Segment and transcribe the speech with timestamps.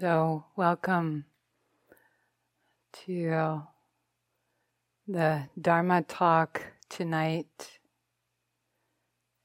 [0.00, 1.24] So, welcome
[3.04, 3.62] to
[5.08, 7.80] the Dharma talk tonight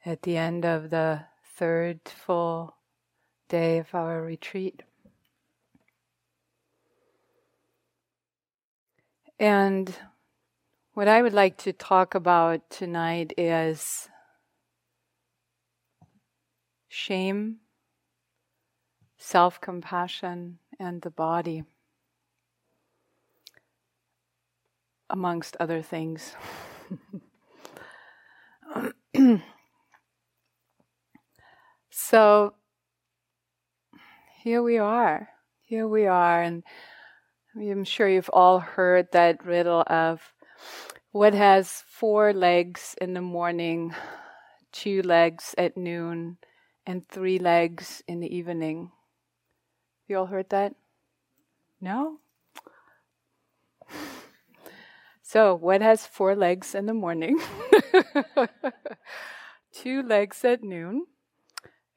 [0.06, 2.76] at the end of the third full
[3.50, 4.84] day of our retreat.
[9.40, 9.92] And
[10.94, 14.08] what I would like to talk about tonight is
[16.90, 17.62] shame
[19.24, 21.64] self compassion, and the body,
[25.10, 26.36] amongst other things.
[31.90, 32.54] so
[34.44, 35.30] here we are.
[35.62, 36.42] Here we are.
[36.42, 36.64] And
[37.56, 40.34] I'm sure you've all heard that riddle of
[41.12, 43.96] what has four legs in the morning,
[44.74, 46.40] two legs at noon,
[46.86, 48.92] and three legs in the evening.
[50.08, 50.76] You all heard that?
[51.80, 52.20] No?
[55.26, 57.40] So, what has four legs in the morning,
[59.72, 61.08] two legs at noon,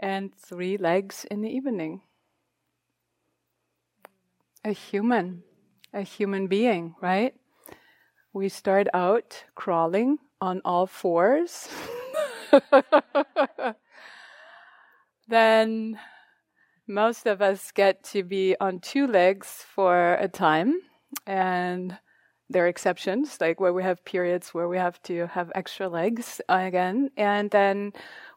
[0.00, 2.00] and three legs in the evening?
[4.64, 5.42] A human,
[5.92, 7.34] a human being, right?
[8.32, 11.68] We start out crawling on all fours.
[15.28, 15.98] then
[16.86, 20.80] most of us get to be on two legs for a time,
[21.26, 21.98] and
[22.48, 26.40] there are exceptions, like where we have periods where we have to have extra legs
[26.48, 27.92] again, and then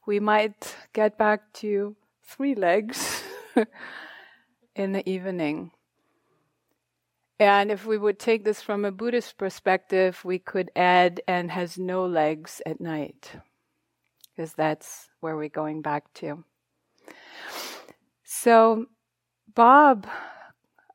[0.07, 3.23] we might get back to three legs
[4.75, 5.71] in the evening.
[7.39, 11.77] And if we would take this from a Buddhist perspective, we could add and has
[11.77, 13.31] no legs at night,
[14.35, 16.43] because that's where we're going back to.
[18.41, 18.85] So,
[19.53, 20.07] Bob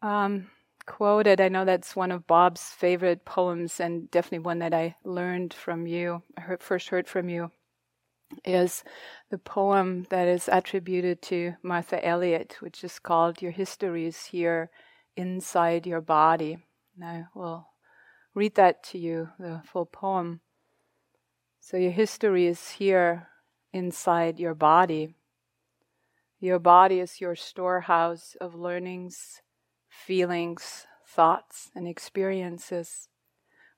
[0.00, 0.46] um,
[0.86, 5.52] quoted, I know that's one of Bob's favorite poems, and definitely one that I learned
[5.52, 7.50] from you, I heard, first heard from you,
[8.46, 8.82] is
[9.28, 14.70] the poem that is attributed to Martha Elliott, which is called Your History is Here
[15.14, 16.56] Inside Your Body.
[16.96, 17.68] And I will
[18.34, 20.40] read that to you, the full poem.
[21.60, 23.28] So, your history is here
[23.70, 25.14] inside your body.
[26.44, 29.40] Your body is your storehouse of learnings,
[29.88, 33.08] feelings, thoughts, and experiences,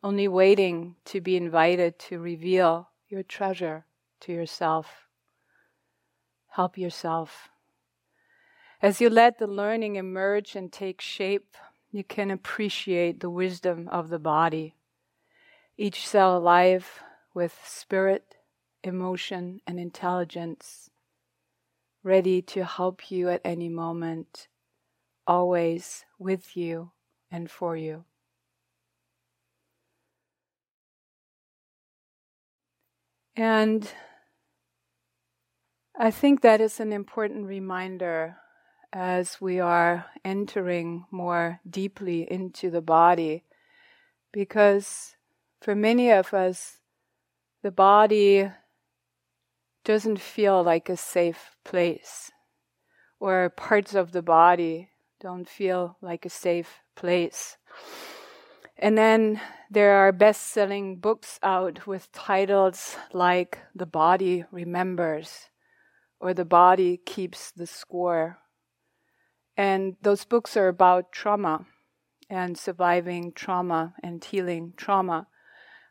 [0.02, 3.86] only waiting to be invited to reveal your treasure
[4.22, 5.06] to yourself.
[6.48, 7.50] Help yourself.
[8.82, 11.56] As you let the learning emerge and take shape,
[11.92, 14.74] you can appreciate the wisdom of the body,
[15.76, 17.00] each cell alive
[17.32, 18.34] with spirit,
[18.82, 20.90] emotion, and intelligence
[22.06, 24.46] ready to help you at any moment,
[25.26, 26.92] always with you
[27.32, 28.04] and for you.
[33.34, 33.90] And
[35.98, 38.36] I think that is an important reminder
[38.92, 43.42] as we are entering more deeply into the body,
[44.32, 45.16] because
[45.60, 46.78] for many of us,
[47.64, 48.48] the body
[49.86, 52.32] doesn't feel like a safe place,
[53.20, 57.56] or parts of the body don't feel like a safe place.
[58.76, 65.48] And then there are best selling books out with titles like The Body Remembers
[66.20, 68.38] or The Body Keeps the Score.
[69.56, 71.64] And those books are about trauma
[72.28, 75.28] and surviving trauma and healing trauma.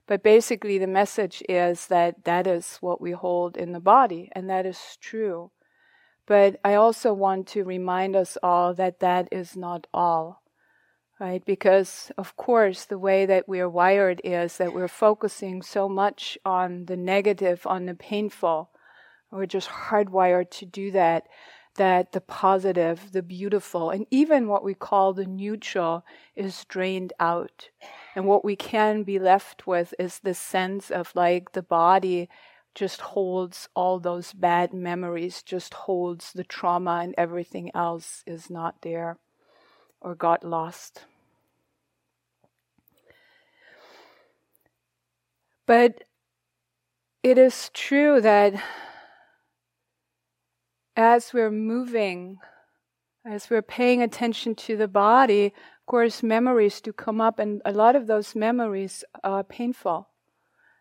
[0.08, 4.50] But basically, the message is that that is what we hold in the body, and
[4.50, 5.52] that is true.
[6.28, 10.44] But I also want to remind us all that that is not all,
[11.20, 11.44] right?
[11.46, 16.38] Because, of course, the way that we are wired is that we're focusing so much
[16.46, 18.70] on the negative, on the painful.
[19.32, 21.28] We're just hardwired to do that
[21.76, 26.06] that the positive, the beautiful, and even what we call the neutral
[26.36, 27.70] is drained out.
[28.16, 32.30] And what we can be left with is this sense of like the body
[32.74, 38.82] just holds all those bad memories, just holds the trauma, and everything else is not
[38.82, 39.18] there
[40.00, 41.06] or got lost.
[45.66, 46.04] But
[47.24, 48.54] it is true that
[50.96, 52.38] as we're moving,
[53.26, 55.54] as we're paying attention to the body,
[55.86, 60.10] course, memories do come up, and a lot of those memories are painful.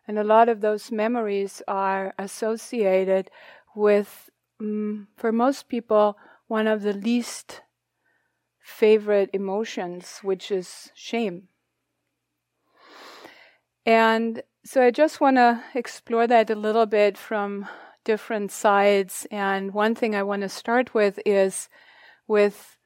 [0.07, 3.31] And a lot of those memories are associated
[3.75, 4.29] with,
[4.59, 6.17] um, for most people,
[6.47, 7.61] one of the least
[8.59, 11.47] favorite emotions, which is shame.
[13.85, 17.67] And so I just want to explore that a little bit from
[18.03, 19.27] different sides.
[19.29, 21.69] And one thing I want to start with is
[22.27, 22.77] with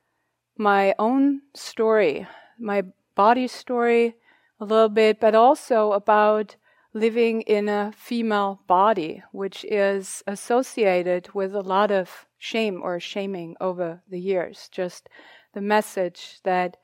[0.60, 2.28] my own story,
[2.60, 2.84] my
[3.16, 4.16] body story
[4.60, 6.58] a little bit, but also about
[6.94, 13.56] living in a female body, which is associated with a lot of shame or shaming
[13.62, 14.68] over the years.
[14.70, 15.08] Just
[15.54, 16.76] the message that,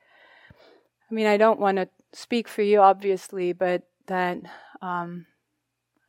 [1.10, 4.38] I mean, I don't want to speak for you, obviously, but that
[4.80, 5.26] um,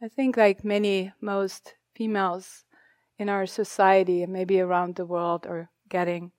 [0.02, 2.64] I think, like many, most females
[3.20, 6.32] in our society maybe around the world, are getting.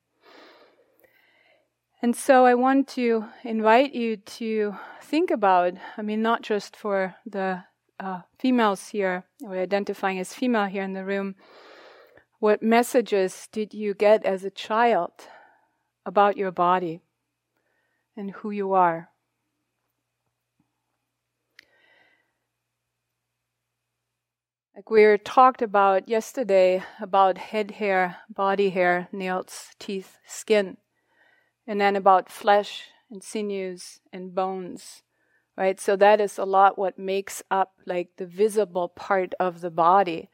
[2.01, 7.17] And so I want to invite you to think about, I mean, not just for
[7.27, 7.65] the
[7.99, 11.35] uh, females here, we're identifying as female here in the room,
[12.39, 15.11] what messages did you get as a child
[16.07, 17.01] about your body
[18.17, 19.09] and who you are?
[24.77, 30.77] Like we were talked about yesterday about head hair, body hair, nails, teeth, skin
[31.69, 35.03] and then about flesh and sinews and bones
[35.59, 35.81] right?
[35.81, 40.31] So that is a lot what makes up like the visible part of the body.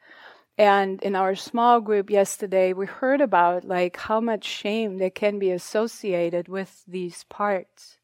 [0.55, 5.39] And in our small group yesterday we heard about like how much shame that can
[5.39, 7.97] be associated with these parts.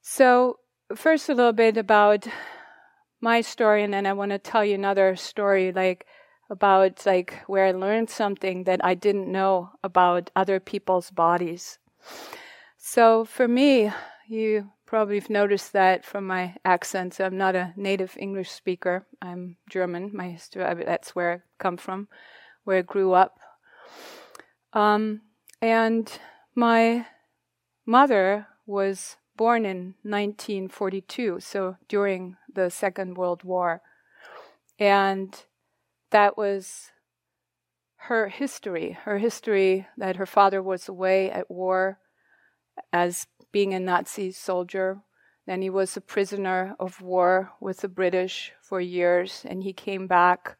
[0.00, 0.60] So
[0.96, 2.26] first a little bit about
[3.20, 6.06] my story and then i want to tell you another story like
[6.50, 11.78] about like where I learned something that I didn't know about other people's bodies.
[12.76, 13.92] So for me,
[14.26, 17.20] you probably have noticed that from my accent.
[17.20, 19.06] I'm not a native English speaker.
[19.22, 20.10] I'm German.
[20.12, 22.08] My history, that's where I come from,
[22.64, 23.38] where I grew up.
[24.72, 25.22] Um,
[25.62, 26.10] and
[26.54, 27.06] my
[27.86, 33.82] mother was born in 1942, so during the Second World War.
[34.78, 35.34] And
[36.10, 36.90] that was
[37.96, 41.98] her history, her history that her father was away at war
[42.92, 45.02] as being a Nazi soldier.
[45.46, 50.06] Then he was a prisoner of war with the British for years, and he came
[50.06, 50.56] back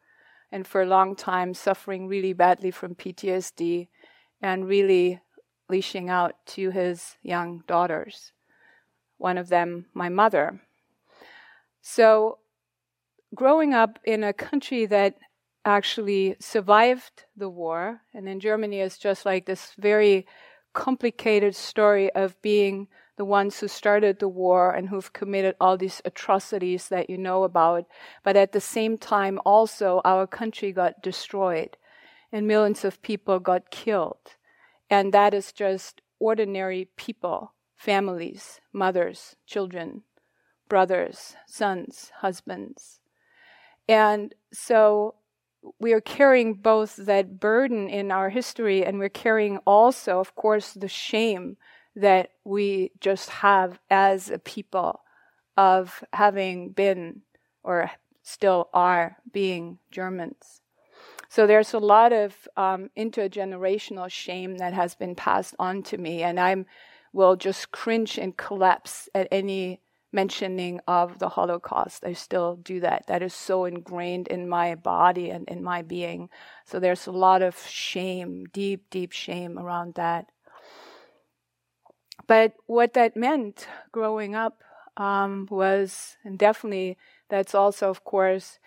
[0.51, 3.87] and for a long time suffering really badly from PTSD
[4.41, 5.21] and really
[5.69, 8.33] leashing out to his young daughters,
[9.17, 10.61] one of them, my mother.
[11.81, 12.39] So,
[13.33, 15.15] growing up in a country that
[15.65, 18.01] actually survived the war.
[18.13, 20.25] And in Germany, it's just like this very
[20.73, 22.87] complicated story of being
[23.17, 27.43] the ones who started the war and who've committed all these atrocities that you know
[27.43, 27.85] about.
[28.23, 31.77] But at the same time, also, our country got destroyed
[32.31, 34.35] and millions of people got killed.
[34.89, 40.03] And that is just ordinary people, families, mothers, children,
[40.69, 42.99] brothers, sons, husbands.
[43.87, 45.15] And so
[45.79, 50.73] we are carrying both that burden in our history and we're carrying also, of course,
[50.73, 51.57] the shame
[51.95, 55.01] that we just have as a people
[55.57, 57.21] of having been
[57.63, 57.91] or
[58.23, 60.61] still are being Germans.
[61.29, 66.23] So there's a lot of um, intergenerational shame that has been passed on to me,
[66.23, 66.65] and I
[67.13, 69.79] will just cringe and collapse at any
[70.11, 72.03] mentioning of the Holocaust.
[72.05, 73.05] I still do that.
[73.07, 76.29] That is so ingrained in my body and in my being.
[76.65, 80.27] So there's a lot of shame, deep, deep shame around that.
[82.27, 84.61] But what that meant growing up
[84.97, 86.97] um, was, and definitely
[87.29, 88.59] that's also, of course,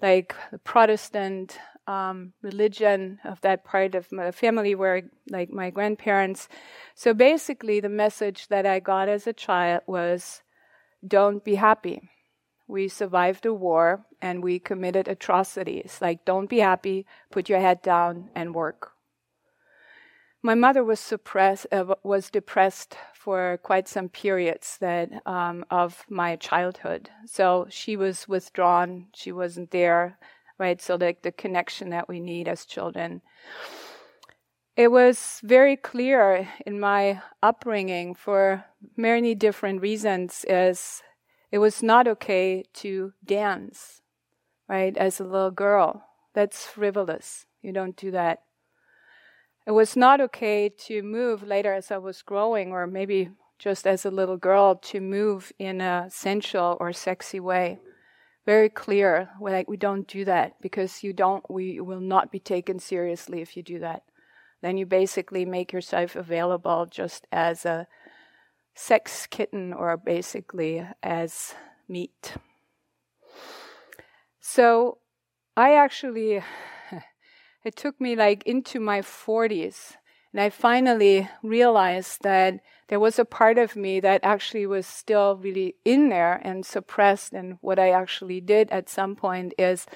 [0.00, 6.48] like the Protestant um, religion of that part of my family where, like, my grandparents.
[6.94, 10.42] So basically, the message that I got as a child was
[11.06, 12.08] don't be happy.
[12.68, 15.98] We survived a war and we committed atrocities.
[16.00, 18.92] Like, don't be happy, put your head down and work.
[20.44, 26.34] My mother was suppressed, uh, was depressed for quite some periods that um, of my
[26.36, 27.10] childhood.
[27.26, 29.06] So she was withdrawn.
[29.14, 30.18] She wasn't there,
[30.58, 30.82] right?
[30.82, 33.22] So like the connection that we need as children.
[34.74, 38.64] It was very clear in my upbringing for
[38.96, 41.02] many different reasons is
[41.50, 44.00] it was not okay to dance,
[44.66, 46.06] right, as a little girl.
[46.32, 47.44] That's frivolous.
[47.60, 48.44] You don't do that.
[49.66, 54.06] It was not okay to move later as I was growing, or maybe just as
[54.06, 57.78] a little girl, to move in a sensual or sexy way.
[58.46, 62.78] Very clear, like we don't do that because you don't, we will not be taken
[62.78, 64.02] seriously if you do that.
[64.62, 67.86] Then you basically make yourself available just as a
[68.74, 71.54] sex kitten or basically as
[71.88, 72.34] meat.
[74.40, 74.98] So
[75.56, 76.42] I actually,
[77.64, 79.96] it took me like into my 40s
[80.32, 85.36] and I finally realized that there was a part of me that actually was still
[85.36, 87.32] really in there and suppressed.
[87.32, 89.86] And what I actually did at some point is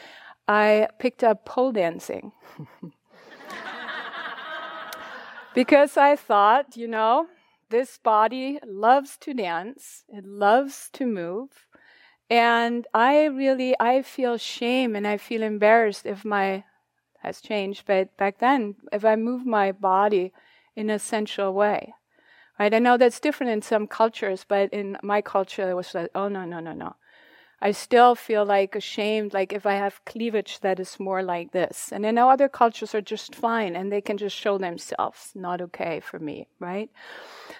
[0.46, 2.32] I picked up pole dancing.
[5.56, 7.28] because I thought, you know,
[7.70, 11.48] this body loves to dance, it loves to move.
[12.28, 16.64] And I really, I feel shame and I feel embarrassed if my,
[17.22, 20.34] has changed, but back then, if I move my body
[20.76, 21.94] in a sensual way.
[22.58, 22.74] Right?
[22.74, 26.28] I know that's different in some cultures, but in my culture, it was like, oh,
[26.28, 26.96] no, no, no, no.
[27.60, 31.90] I still feel like ashamed, like if I have cleavage that is more like this.
[31.90, 35.32] And I know other cultures are just fine and they can just show themselves.
[35.34, 36.90] Not okay for me, right?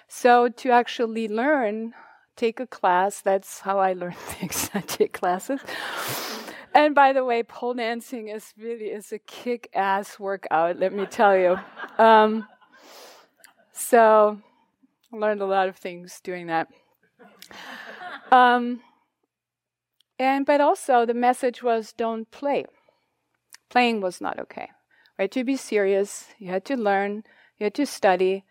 [0.06, 1.94] So to actually learn,
[2.36, 4.70] take a class, that's how I learn things.
[4.74, 5.60] I take classes.
[6.74, 11.34] And by the way, pole dancing is really is a kick-ass workout, let me tell
[11.34, 11.58] you.
[11.96, 12.46] Um,
[13.72, 14.38] so
[15.10, 16.68] I learned a lot of things doing that.
[18.30, 18.82] Um,
[20.18, 22.64] and but also the message was don't play.
[23.68, 24.70] Playing was not okay.
[25.18, 25.30] Right?
[25.32, 27.24] To be serious, you had to learn,
[27.58, 28.44] you had to study,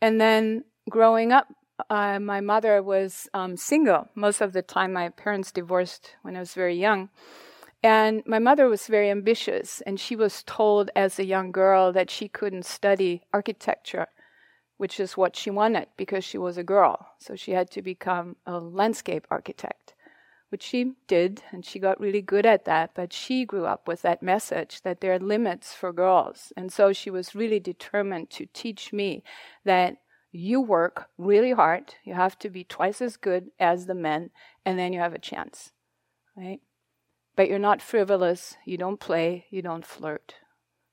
[0.00, 1.48] and then growing up,
[1.90, 4.92] uh, my mother was um, single most of the time.
[4.92, 7.08] My parents divorced when I was very young.
[7.84, 12.10] And my mother was very ambitious, and she was told as a young girl that
[12.10, 14.06] she couldn't study architecture,
[14.76, 17.08] which is what she wanted because she was a girl.
[17.18, 19.94] So she had to become a landscape architect
[20.52, 22.90] which she did, and she got really good at that.
[22.94, 26.52] But she grew up with that message that there are limits for girls.
[26.56, 29.24] And so she was really determined to teach me
[29.64, 29.96] that
[30.30, 34.30] you work really hard, you have to be twice as good as the men,
[34.64, 35.72] and then you have a chance,
[36.36, 36.60] right?
[37.36, 40.36] But you're not frivolous, you don't play, you don't flirt.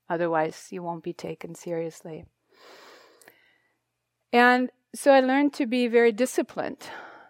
[0.09, 2.25] Otherwise, you won't be taken seriously.
[4.33, 6.89] And so I learned to be very disciplined.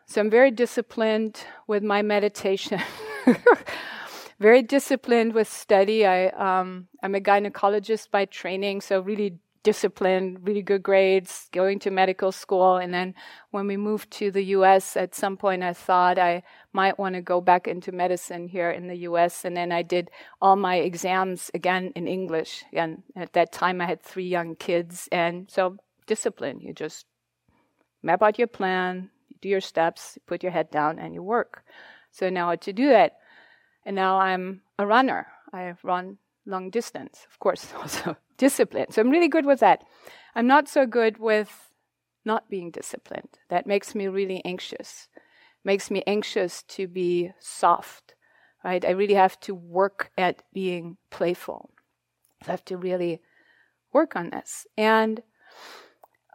[0.10, 2.82] So I'm very disciplined with my meditation.
[4.40, 6.04] very disciplined with study.
[6.04, 11.92] I um, I'm a gynecologist by training, so really disciplined, really good grades, going to
[11.92, 12.78] medical school.
[12.78, 13.14] And then
[13.52, 16.42] when we moved to the US, at some point I thought I
[16.74, 19.46] might want to go back into medicine here in the US.
[19.46, 20.10] And then I did
[20.42, 22.64] all my exams again in English.
[22.74, 25.08] And at that time I had three young kids.
[25.12, 27.06] And so discipline, you just
[28.02, 31.64] map out your plan, do your steps, put your head down, and you work.
[32.12, 33.18] So now to do that,
[33.86, 35.28] and now I'm a runner.
[35.54, 38.88] I run long distance, of course, also discipline.
[38.92, 39.84] So I'm really good with that.
[40.36, 41.72] I'm not so good with
[42.26, 43.40] not being disciplined.
[43.50, 45.08] That makes me really anxious.
[45.64, 48.16] Makes me anxious to be soft,
[48.64, 48.84] right?
[48.86, 51.72] I really have to work at being playful.
[52.48, 53.22] I have to really
[53.92, 54.66] work on this.
[54.78, 55.22] And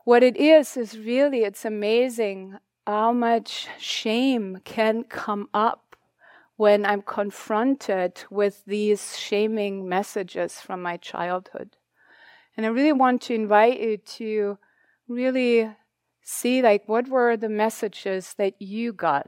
[0.04, 5.96] what it is is really it's amazing how much shame can come up
[6.56, 11.76] when I'm confronted with these shaming messages from my childhood.
[12.56, 14.58] And I really want to invite you to
[15.08, 15.70] really
[16.22, 19.26] see like what were the messages that you got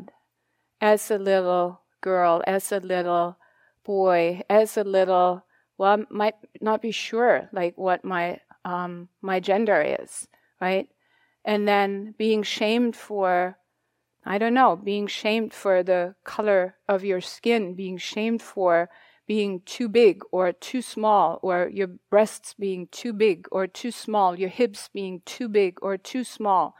[0.81, 3.39] as a little girl, as a little
[3.85, 5.43] boy, as a little
[5.79, 10.29] well, I might not be sure like what my um, my gender is,
[10.61, 10.89] right?
[11.47, 13.57] And then being shamed for
[14.29, 18.91] I don't know, being shamed for the color of your skin, being shamed for
[19.25, 24.37] being too big or too small, or your breasts being too big or too small,
[24.37, 26.75] your hips being too big or too small,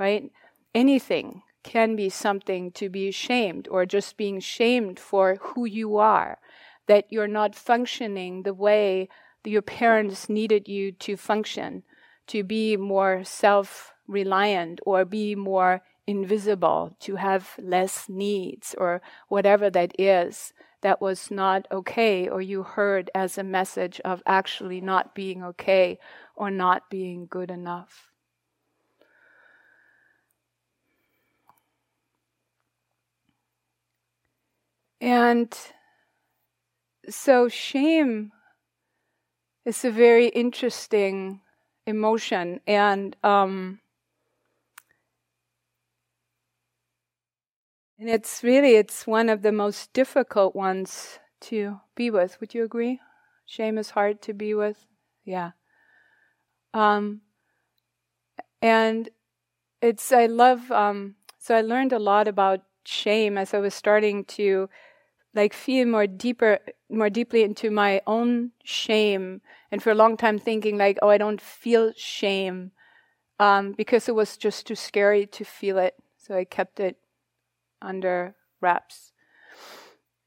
[0.00, 0.32] right?
[0.74, 6.38] Anything can be something to be shamed, or just being shamed for who you are,
[6.86, 9.08] that you're not functioning the way
[9.44, 11.84] your parents needed you to function,
[12.26, 19.70] to be more self reliant or be more invisible, to have less needs or whatever
[19.70, 20.52] that is
[20.82, 25.98] that was not okay or you heard as a message of actually not being okay
[26.34, 28.10] or not being good enough.
[35.00, 35.56] And
[37.08, 38.32] so shame
[39.64, 41.40] is a very interesting
[41.86, 43.80] emotion and um,
[48.00, 52.40] And it's really it's one of the most difficult ones to be with.
[52.40, 52.98] Would you agree?
[53.44, 54.86] Shame is hard to be with.
[55.22, 55.50] Yeah.
[56.72, 57.20] Um,
[58.62, 59.10] and
[59.82, 64.24] it's, I love, um, so I learned a lot about shame as I was starting
[64.26, 64.70] to
[65.34, 69.42] like feel more deeper, more deeply into my own shame.
[69.70, 72.72] And for a long time thinking like, oh, I don't feel shame.
[73.40, 75.96] Um, because it was just too scary to feel it.
[76.18, 76.99] So I kept it
[77.82, 79.12] under wraps.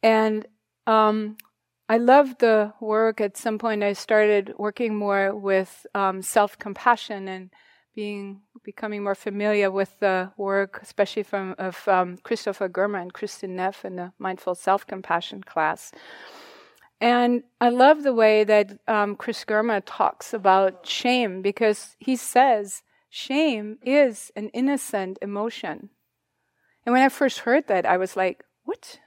[0.01, 0.45] And
[0.87, 1.37] um,
[1.87, 3.21] I love the work.
[3.21, 7.49] At some point, I started working more with um, self compassion and
[7.95, 13.49] being becoming more familiar with the work, especially from of um, Christopher Germer and Kristin
[13.49, 15.91] Neff in the Mindful Self Compassion class.
[16.99, 22.81] And I love the way that um, Chris Germer talks about shame because he says
[23.09, 25.89] shame is an innocent emotion.
[26.85, 28.99] And when I first heard that, I was like, what?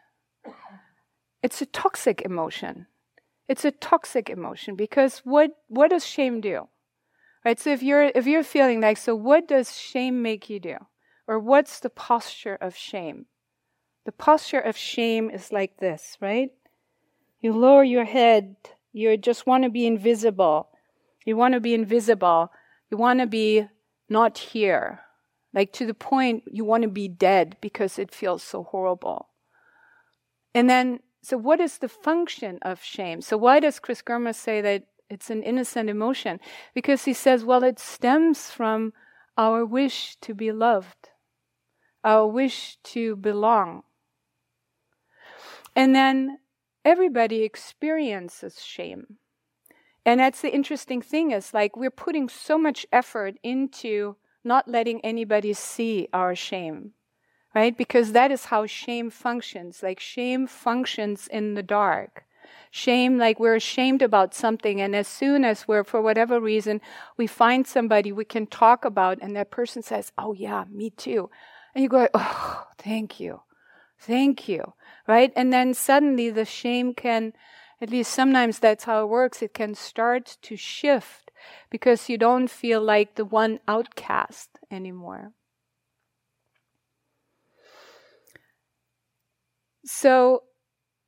[1.42, 2.87] It's a toxic emotion.
[3.49, 6.68] It's a toxic emotion because what, what does shame do?
[7.45, 7.61] Right?
[7.61, 10.76] So if you're, if you're feeling like, so what does shame make you do?
[11.28, 13.26] Or what's the posture of shame?
[14.04, 16.50] The posture of shame is like this, right?
[17.40, 18.56] You lower your head.
[18.92, 20.68] You just want to be invisible.
[21.25, 22.50] You want to be invisible.
[22.90, 23.66] You want to be
[24.09, 25.00] not here.
[25.56, 29.30] Like to the point you want to be dead because it feels so horrible.
[30.54, 33.20] And then so, what is the function of shame?
[33.20, 36.38] So, why does Chris Germer say that it's an innocent emotion?
[36.72, 38.92] Because he says, well, it stems from
[39.36, 41.10] our wish to be loved,
[42.04, 43.82] our wish to belong.
[45.75, 46.38] And then
[46.84, 49.16] everybody experiences shame.
[50.04, 54.16] And that's the interesting thing is like we're putting so much effort into
[54.47, 56.93] not letting anybody see our shame
[57.57, 57.79] right?
[57.79, 59.83] Because that is how shame functions.
[59.83, 62.25] Like shame functions in the dark.
[62.71, 66.83] Shame, like we're ashamed about something, and as soon as we're, for whatever reason,
[67.17, 71.31] we find somebody we can talk about, and that person says, Oh, yeah, me too.
[71.75, 73.41] And you go, Oh, thank you.
[73.99, 74.75] Thank you.
[75.09, 75.32] Right?
[75.35, 77.32] And then suddenly the shame can,
[77.80, 81.25] at least sometimes that's how it works, it can start to shift
[81.70, 85.32] because you don't feel like the one outcast anymore.
[89.84, 90.42] So,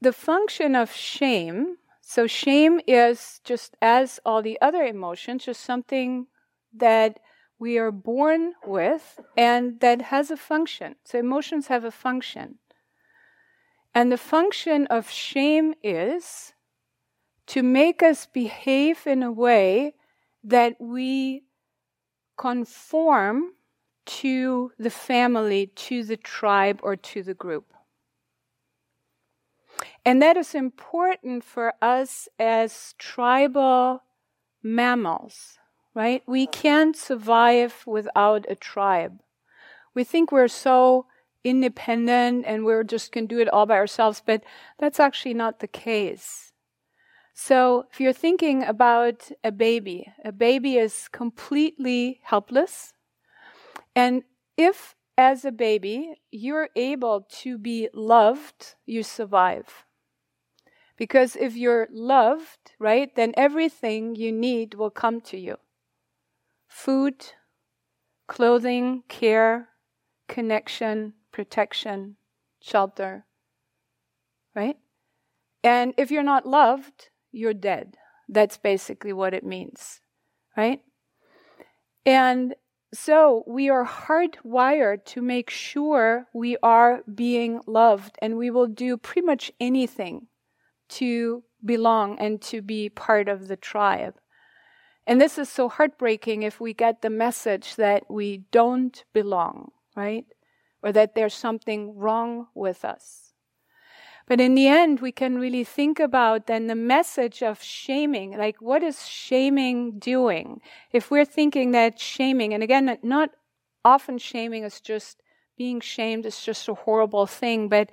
[0.01, 6.29] the function of shame so, shame is just as all the other emotions, just something
[6.73, 7.21] that
[7.59, 10.95] we are born with and that has a function.
[11.05, 12.61] So, emotions have a function.
[13.95, 16.55] And the function of shame is
[17.49, 19.93] to make us behave in a way
[20.49, 21.45] that we
[22.39, 23.53] conform
[24.07, 27.75] to the family, to the tribe, or to the group.
[30.05, 34.03] And that is important for us as tribal
[34.63, 35.59] mammals,
[35.95, 36.23] right?
[36.27, 39.21] We can't survive without a tribe.
[39.95, 41.07] We think we're so
[41.45, 44.43] independent and we're just can do it all by ourselves, but
[44.79, 46.48] that's actually not the case.
[47.41, 52.93] So if you're thinking about a baby, a baby is completely helpless.
[53.95, 54.25] And
[54.57, 59.87] if as a baby, you're able to be loved, you survive.
[60.97, 65.59] Because if you're loved, right, then everything you need will come to you
[66.67, 67.25] food,
[68.27, 69.69] clothing, care,
[70.27, 72.17] connection, protection,
[72.61, 73.27] shelter,
[74.57, 74.77] right?
[75.63, 77.97] And if you're not loved, you're dead.
[78.29, 80.01] That's basically what it means,
[80.57, 80.81] right?
[82.05, 82.55] And
[82.93, 88.97] so we are hardwired to make sure we are being loved, and we will do
[88.97, 90.27] pretty much anything
[90.89, 94.15] to belong and to be part of the tribe.
[95.07, 100.27] And this is so heartbreaking if we get the message that we don't belong, right?
[100.83, 103.28] Or that there's something wrong with us.
[104.29, 108.37] But in the end, we can really think about then the message of shaming.
[108.37, 110.61] Like, what is shaming doing?
[110.93, 113.31] If we're thinking that shaming, and again, not
[113.87, 115.23] often shaming is just
[115.57, 117.91] being shamed is just a horrible thing, but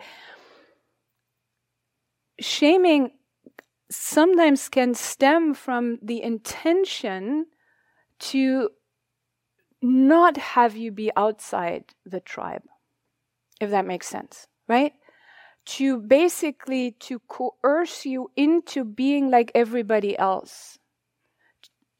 [2.39, 3.11] shaming
[3.89, 7.45] sometimes can stem from the intention
[8.19, 8.69] to
[9.81, 12.63] not have you be outside the tribe,
[13.61, 14.93] if that makes sense, right?
[15.65, 20.77] To basically to coerce you into being like everybody else.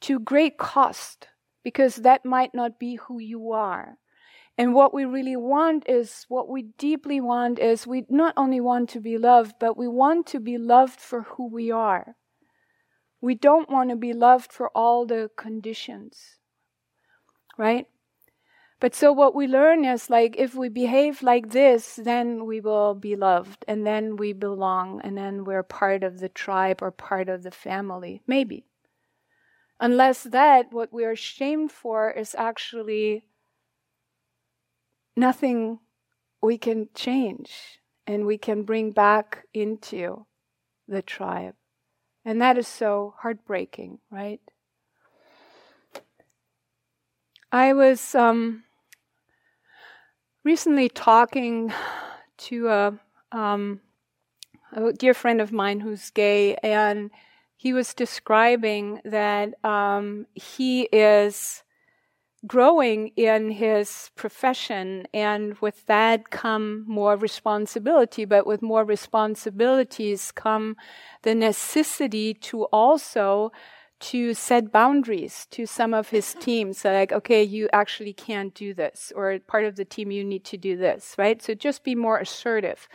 [0.02, 1.28] To great cost
[1.64, 3.98] because that might not be who you are.
[4.58, 8.90] And what we really want is what we deeply want is we not only want
[8.92, 12.16] to be loved but we want to be loved for who we are.
[13.20, 16.38] We don't want to be loved for all the conditions,
[17.58, 17.88] right?
[18.86, 22.94] But so what we learn is like if we behave like this, then we will
[22.94, 27.28] be loved and then we belong and then we're part of the tribe or part
[27.28, 28.22] of the family.
[28.28, 28.68] Maybe.
[29.80, 33.26] Unless that, what we are shamed for is actually
[35.18, 35.80] nothing
[36.40, 40.28] we can change and we can bring back into
[40.88, 41.56] the tribe.
[42.24, 44.42] And that is so heartbreaking, right?
[47.52, 48.65] I was um,
[50.46, 51.74] recently talking
[52.38, 53.00] to a,
[53.32, 53.82] um,
[54.72, 57.10] a dear friend of mine who's gay, and
[57.58, 61.64] he was describing that um, he is
[62.46, 68.24] growing in his profession, and with that come more responsibility.
[68.24, 70.78] But with more responsibilities come
[71.24, 73.52] the necessity to also
[74.12, 76.80] to set boundaries to some of his teams.
[76.80, 80.46] So like, okay, you actually can't do this, or part of the team, you need
[80.46, 81.42] to do this, right?
[81.42, 82.88] So just be more assertive.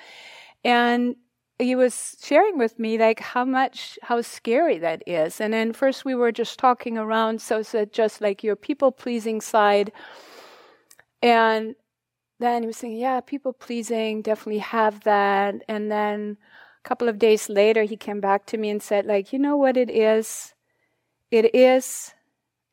[0.65, 1.17] And
[1.59, 6.07] he was sharing with me like how much how scary that is and then first
[6.07, 9.93] we were just talking around so it's just like your people pleasing side
[11.21, 11.75] and
[12.39, 16.39] then he was saying yeah people pleasing definitely have that and then
[16.83, 19.57] a couple of days later he came back to me and said like you know
[19.57, 20.55] what it is
[21.31, 22.13] it is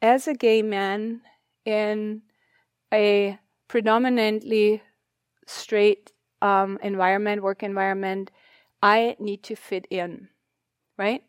[0.01, 1.21] as a gay man
[1.65, 2.21] in
[2.93, 4.81] a predominantly
[5.45, 8.31] straight um, environment, work environment,
[8.81, 10.29] I need to fit in,
[10.97, 11.23] right?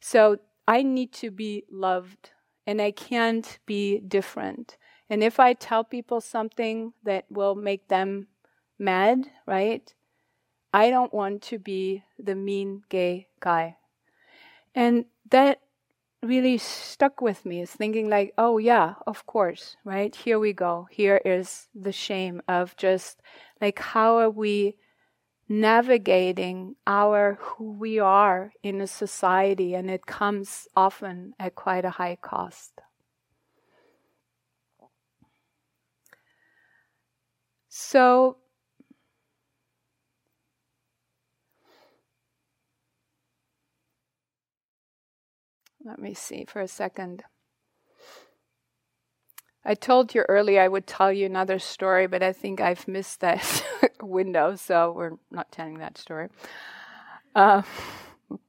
[0.00, 0.38] So
[0.68, 2.30] I need to be loved
[2.66, 4.76] and I can't be different.
[5.08, 8.28] And if I tell people something that will make them
[8.78, 9.92] mad, right?
[10.72, 13.76] I don't want to be the mean gay guy.
[14.74, 15.60] And that
[16.22, 20.14] really stuck with me is thinking like oh yeah of course right?
[20.14, 20.86] Here we go.
[20.90, 23.20] Here is the shame of just
[23.60, 24.76] like how are we
[25.48, 31.90] navigating our who we are in a society and it comes often at quite a
[31.90, 32.72] high cost.
[37.68, 38.36] So
[45.84, 47.24] Let me see for a second.
[49.64, 53.20] I told you earlier I would tell you another story, but I think I've missed
[53.20, 53.64] that
[54.02, 56.28] window, so we're not telling that story.
[57.34, 57.62] Uh,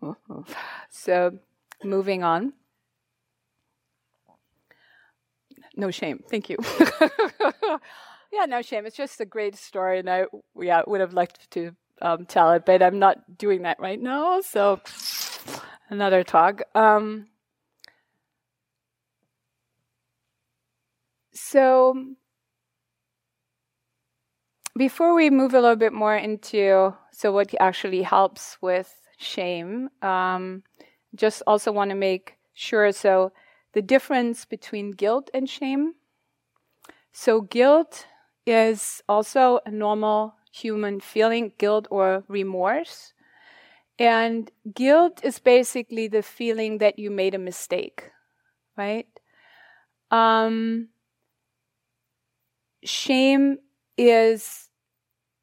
[0.89, 1.37] so,
[1.83, 2.53] moving on.
[5.75, 6.23] No shame.
[6.29, 6.57] Thank you.
[8.31, 8.85] yeah, no shame.
[8.85, 10.25] It's just a great story, and I
[10.59, 14.41] yeah would have liked to um, tell it, but I'm not doing that right now.
[14.41, 14.81] So
[15.91, 16.61] another talk.
[16.73, 17.27] Um,
[21.33, 22.15] so,
[24.77, 30.63] before we move a little bit more into so what actually helps with shame, um,
[31.13, 32.91] just also want to make sure.
[32.91, 33.33] So,
[33.73, 35.93] the difference between guilt and shame.
[37.11, 38.07] So, guilt
[38.47, 43.13] is also a normal human feeling, guilt or remorse.
[43.99, 48.11] And guilt is basically the feeling that you made a mistake,
[48.77, 49.07] right?
[50.11, 50.89] Um,
[52.83, 53.57] shame
[53.97, 54.69] is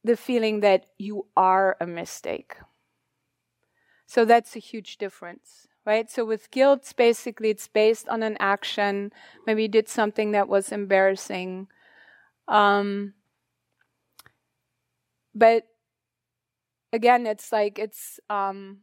[0.05, 2.57] the feeling that you are a mistake.
[4.07, 6.11] So that's a huge difference, right?
[6.11, 9.13] So with guilt, basically it's based on an action.
[9.47, 11.69] Maybe you did something that was embarrassing.
[12.49, 13.15] Um,
[15.39, 15.65] but
[16.93, 18.79] again, it's like it's um,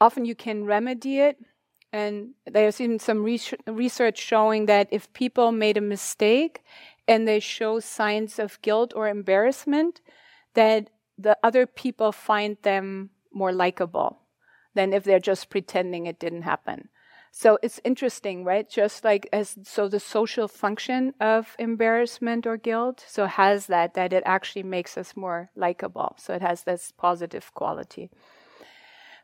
[0.00, 1.38] often you can remedy it.
[1.92, 3.24] And there's even some
[3.66, 6.62] research showing that if people made a mistake
[7.08, 10.02] and they show signs of guilt or embarrassment,
[10.54, 14.20] that the other people find them more likable
[14.74, 16.90] than if they're just pretending it didn't happen.
[17.38, 18.66] So it's interesting, right?
[18.66, 24.14] Just like as so the social function of embarrassment or guilt so has that that
[24.14, 26.16] it actually makes us more likable.
[26.18, 28.08] So it has this positive quality.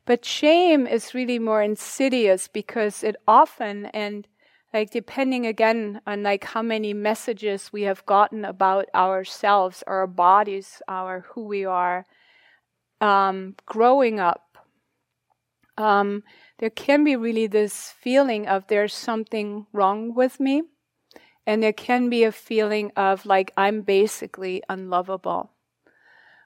[0.05, 4.29] But shame is really more insidious because it often and
[4.75, 10.83] like depending again on like how many messages we have gotten about ourselves, our bodies,
[10.87, 12.05] our who we are,
[13.01, 14.59] um, growing up.
[15.79, 16.22] Um,
[16.62, 20.62] there can be really this feeling of there's something wrong with me.
[21.44, 25.51] And there can be a feeling of like I'm basically unlovable.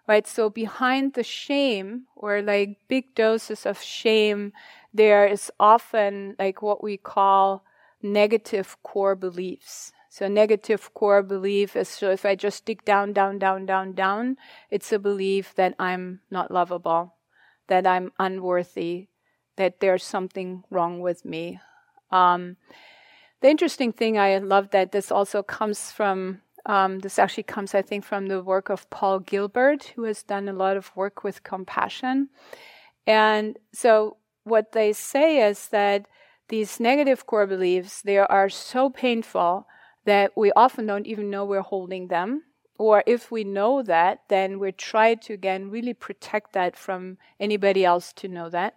[0.09, 0.27] right?
[0.27, 4.55] So behind the shame or like big doses of shame,
[4.95, 7.63] there is often like what we call
[8.01, 9.93] negative core beliefs.
[10.09, 14.39] So negative core belief is so if I just dig down, down, down, down, down,
[14.71, 17.17] it's a belief that I'm not lovable,
[17.67, 19.09] that I'm unworthy,
[19.57, 21.61] that there's something wrong with me.
[22.11, 22.57] Um,
[23.41, 27.83] the interesting thing, I love that this also comes from um, this actually comes, I
[27.83, 31.45] think, from the work of Paul Gilbert, who has done a lot of work with
[31.45, 32.29] compassion.
[33.07, 36.07] And so, what they say is that
[36.49, 39.67] these negative core beliefs they are so painful
[40.05, 42.43] that we often don't even know we're holding them.
[42.79, 47.85] Or if we know that, then we try to again really protect that from anybody
[47.85, 48.77] else to know that.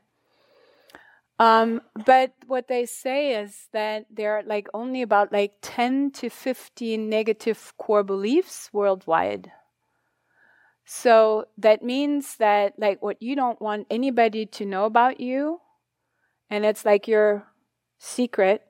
[1.40, 6.30] Um, but what they say is that there are like only about like 10 to
[6.30, 9.50] 15 negative core beliefs worldwide.
[10.86, 15.62] So that means that like what you don't want anybody to know about you,
[16.50, 17.46] and it's like your
[18.00, 18.64] secret,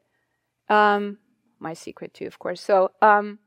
[0.67, 1.17] um,
[1.59, 2.61] my secret too, of course.
[2.61, 3.39] So um,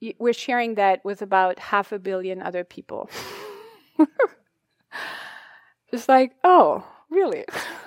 [0.00, 3.10] y- we're sharing that with about half a billion other people.
[5.92, 7.44] it's like, oh, really?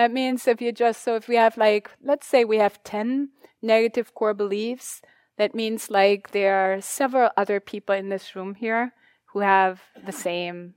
[0.00, 3.28] That means if you just, so if we have like, let's say we have 10
[3.60, 5.02] negative core beliefs,
[5.36, 8.94] that means like there are several other people in this room here
[9.26, 10.72] who have the same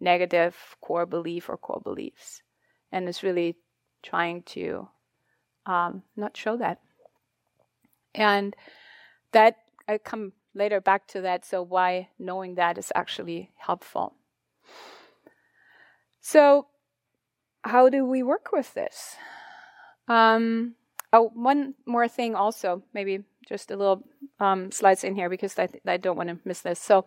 [0.00, 2.42] negative core belief or core beliefs.
[2.92, 3.56] And it's really
[4.02, 4.90] trying to
[5.64, 6.82] um, not show that.
[8.14, 8.54] And
[9.32, 9.56] that,
[9.88, 14.12] I come later back to that, so why knowing that is actually helpful.
[16.20, 16.66] So,
[17.64, 19.16] how do we work with this?
[20.08, 20.74] Um,
[21.12, 24.04] oh, one more thing also, maybe just a little
[24.40, 26.78] um, slides in here because I, th- I don't want to miss this.
[26.78, 27.04] So,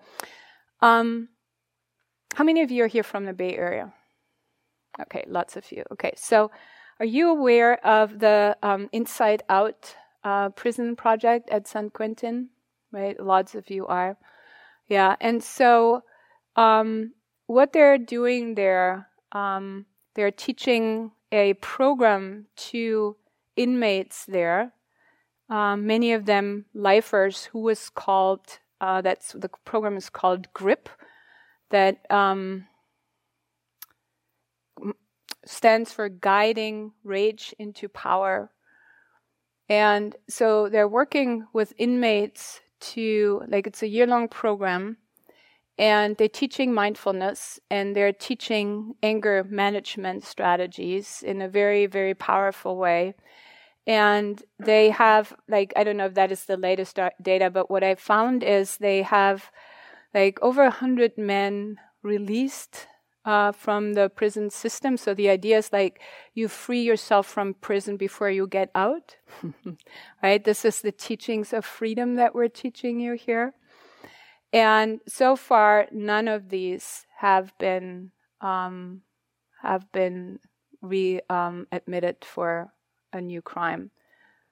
[0.81, 1.29] um,
[2.35, 3.93] how many of you are here from the Bay Area?
[5.01, 5.83] Okay, lots of you.
[5.91, 6.51] Okay, so
[6.99, 12.49] are you aware of the um, Inside Out uh, prison project at San Quentin?
[12.91, 14.17] Right, lots of you are.
[14.87, 16.03] Yeah, and so
[16.55, 17.13] um,
[17.47, 23.15] what they're doing there um, they're teaching a program to
[23.55, 24.73] inmates there.
[25.49, 30.89] Um, many of them lifers, who was called uh, that's the program is called GRIP,
[31.69, 32.65] that um,
[35.45, 38.51] stands for Guiding Rage into Power.
[39.69, 44.97] And so they're working with inmates to like it's a year long program
[45.77, 52.77] and they're teaching mindfulness and they're teaching anger management strategies in a very, very powerful
[52.77, 53.15] way.
[53.87, 57.83] And they have, like, I don't know if that is the latest data, but what
[57.83, 59.49] I found is they have
[60.13, 62.87] like over 100 men released
[63.25, 64.97] uh, from the prison system.
[64.97, 66.01] So the idea is like
[66.33, 69.17] you free yourself from prison before you get out.
[70.23, 70.43] right?
[70.43, 73.53] This is the teachings of freedom that we're teaching you here.
[74.53, 78.11] And so far, none of these have been
[78.41, 79.01] um,
[79.61, 80.39] have been
[80.81, 81.67] re um,
[82.23, 82.73] for
[83.13, 83.91] a new crime,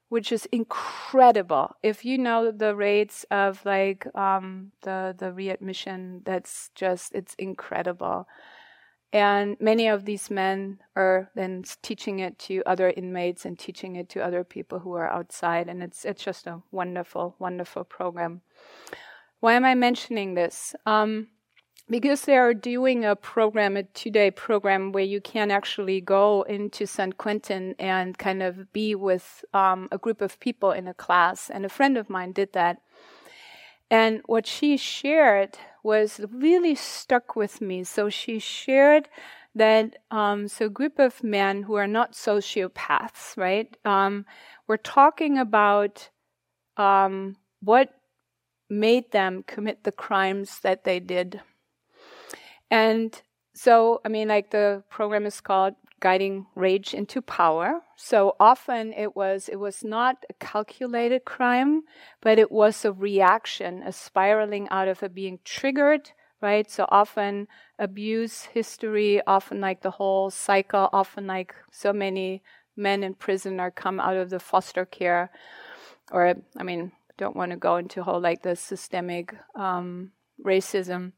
[0.09, 1.75] which is incredible.
[1.83, 8.27] If you know the rates of like um, the the readmission, that's just it's incredible.
[9.11, 14.07] And many of these men are then teaching it to other inmates and teaching it
[14.09, 18.41] to other people who are outside, and it's it's just a wonderful, wonderful program.
[19.39, 20.75] Why am I mentioning this?
[20.85, 21.27] Um,
[21.89, 26.43] because they are doing a program, a two day program, where you can actually go
[26.43, 30.93] into San Quentin and kind of be with um, a group of people in a
[30.93, 31.49] class.
[31.49, 32.81] And a friend of mine did that.
[33.89, 37.83] And what she shared was really stuck with me.
[37.83, 39.09] So she shared
[39.55, 43.75] that um, so a group of men who are not sociopaths, right?
[43.83, 44.25] Um,
[44.67, 46.09] we're talking about
[46.77, 47.98] um, what
[48.69, 51.41] made them commit the crimes that they did.
[52.69, 53.19] And
[53.53, 57.81] so, I mean, like the program is called guiding rage into power.
[57.95, 61.81] So often it was it was not a calculated crime,
[62.21, 66.69] but it was a reaction, a spiraling out of a being triggered, right?
[66.69, 72.43] So often abuse history, often like the whole cycle, often like so many
[72.77, 75.31] men in prison are come out of the foster care
[76.11, 80.11] or I mean don't want to go into whole like the systemic um,
[80.43, 81.11] racism.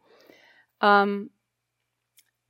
[0.81, 1.29] Um,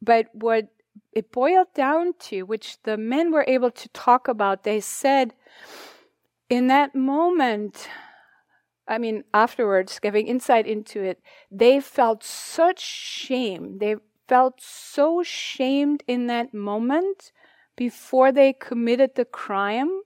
[0.01, 0.69] but what
[1.13, 5.33] it boiled down to, which the men were able to talk about, they said,
[6.49, 7.89] in that moment,
[8.87, 13.77] I mean, afterwards, giving insight into it, they felt such shame.
[13.79, 13.95] They
[14.27, 17.31] felt so shamed in that moment
[17.75, 20.01] before they committed the crime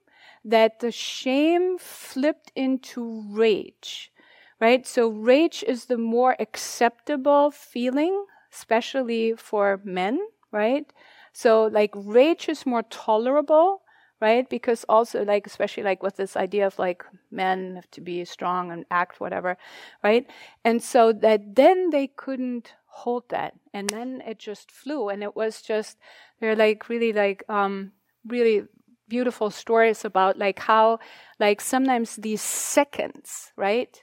[0.46, 4.12] that the shame flipped into rage,
[4.60, 4.86] right?
[4.86, 10.20] So, rage is the more acceptable feeling, especially for men,
[10.52, 10.90] right?
[11.32, 13.82] So, like, rage is more tolerable
[14.20, 14.48] right?
[14.48, 18.70] Because also, like, especially like with this idea of like men have to be strong
[18.72, 19.58] and act whatever,
[20.02, 20.26] right?
[20.64, 25.36] And so that then they couldn't hold that, and then it just flew, and it
[25.36, 25.98] was just
[26.40, 27.92] they're like really like um
[28.26, 28.64] really
[29.08, 30.98] beautiful stories about like how
[31.38, 34.02] like sometimes these seconds, right?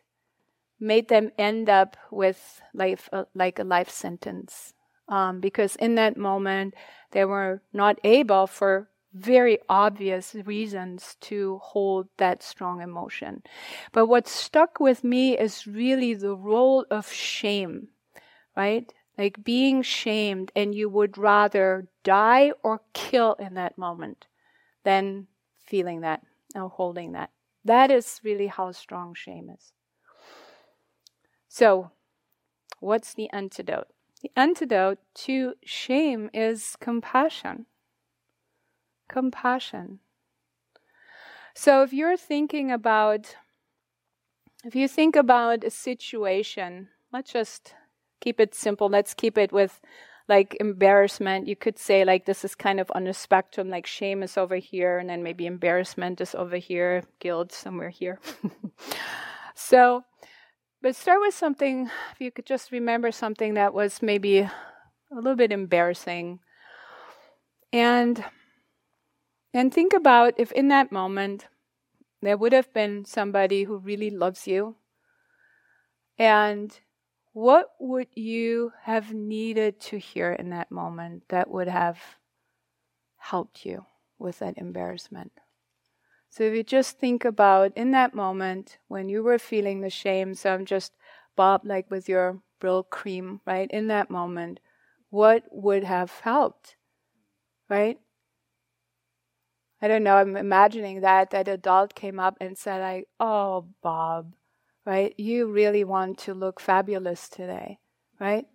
[0.79, 4.73] made them end up with life uh, like a life sentence
[5.07, 6.73] um, because in that moment
[7.11, 13.43] they were not able for very obvious reasons to hold that strong emotion.
[13.91, 17.89] But what stuck with me is really the role of shame,
[18.57, 18.91] right?
[19.15, 24.25] Like being shamed, and you would rather die or kill in that moment
[24.83, 26.21] than feeling that
[26.55, 27.31] or holding that.
[27.65, 29.73] That is really how strong shame is.
[31.47, 31.91] So,
[32.79, 33.87] what's the antidote?
[34.21, 37.65] The antidote to shame is compassion
[39.13, 39.99] compassion.
[41.53, 43.35] So if you're thinking about,
[44.65, 47.75] if you think about a situation, let's just
[48.19, 48.89] keep it simple.
[48.89, 49.79] Let's keep it with
[50.27, 51.47] like embarrassment.
[51.47, 54.55] You could say like this is kind of on a spectrum, like shame is over
[54.55, 58.19] here, and then maybe embarrassment is over here, guilt somewhere here.
[59.55, 60.03] so,
[60.81, 64.51] but start with something, if you could just remember something that was maybe a
[65.11, 66.39] little bit embarrassing.
[67.71, 68.23] And
[69.53, 71.47] and think about if in that moment
[72.21, 74.75] there would have been somebody who really loves you.
[76.17, 76.79] And
[77.33, 81.99] what would you have needed to hear in that moment that would have
[83.17, 83.85] helped you
[84.19, 85.31] with that embarrassment?
[86.29, 90.35] So if you just think about in that moment when you were feeling the shame,
[90.35, 90.93] so I'm just
[91.35, 93.69] bob like with your Brylcreem, right?
[93.69, 94.59] In that moment,
[95.09, 96.75] what would have helped?
[97.69, 97.99] Right?
[99.81, 104.33] I don't know, I'm imagining that that adult came up and said like, "Oh, Bob,
[104.85, 105.13] right?
[105.17, 107.79] You really want to look fabulous today."
[108.19, 108.45] Right?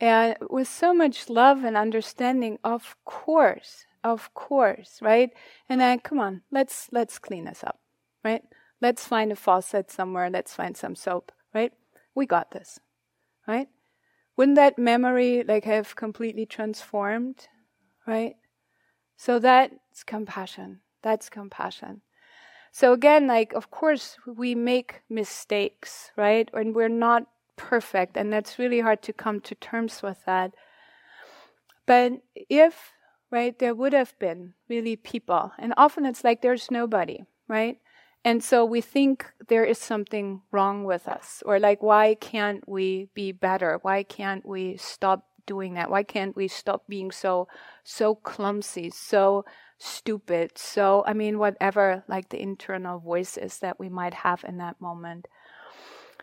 [0.00, 5.30] And with so much love and understanding, of course, of course, right?
[5.68, 7.80] And then come on, let's let's clean this up,
[8.24, 8.42] right?
[8.80, 11.72] Let's find a faucet somewhere, let's find some soap, right?
[12.14, 12.80] We got this.
[13.46, 13.68] Right?
[14.36, 17.48] Wouldn't that memory like have completely transformed,
[18.06, 18.36] right?
[19.16, 20.80] So that's compassion.
[21.02, 22.02] That's compassion.
[22.72, 26.48] So again, like, of course, we make mistakes, right?
[26.54, 30.54] And we're not perfect, and that's really hard to come to terms with that.
[31.84, 32.92] But if,
[33.30, 37.78] right, there would have been really people, and often it's like there's nobody, right?
[38.24, 43.08] And so we think there is something wrong with us, or like, why can't we
[43.12, 43.80] be better?
[43.82, 45.90] Why can't we stop doing that?
[45.90, 47.48] Why can't we stop being so
[47.84, 49.44] so clumsy, so
[49.82, 54.80] stupid, so I mean whatever like the internal voices that we might have in that
[54.80, 55.26] moment.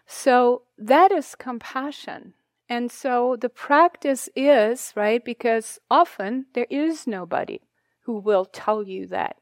[0.07, 2.33] So that is compassion.
[2.67, 7.61] And so the practice is, right, because often there is nobody
[8.05, 9.37] who will tell you that.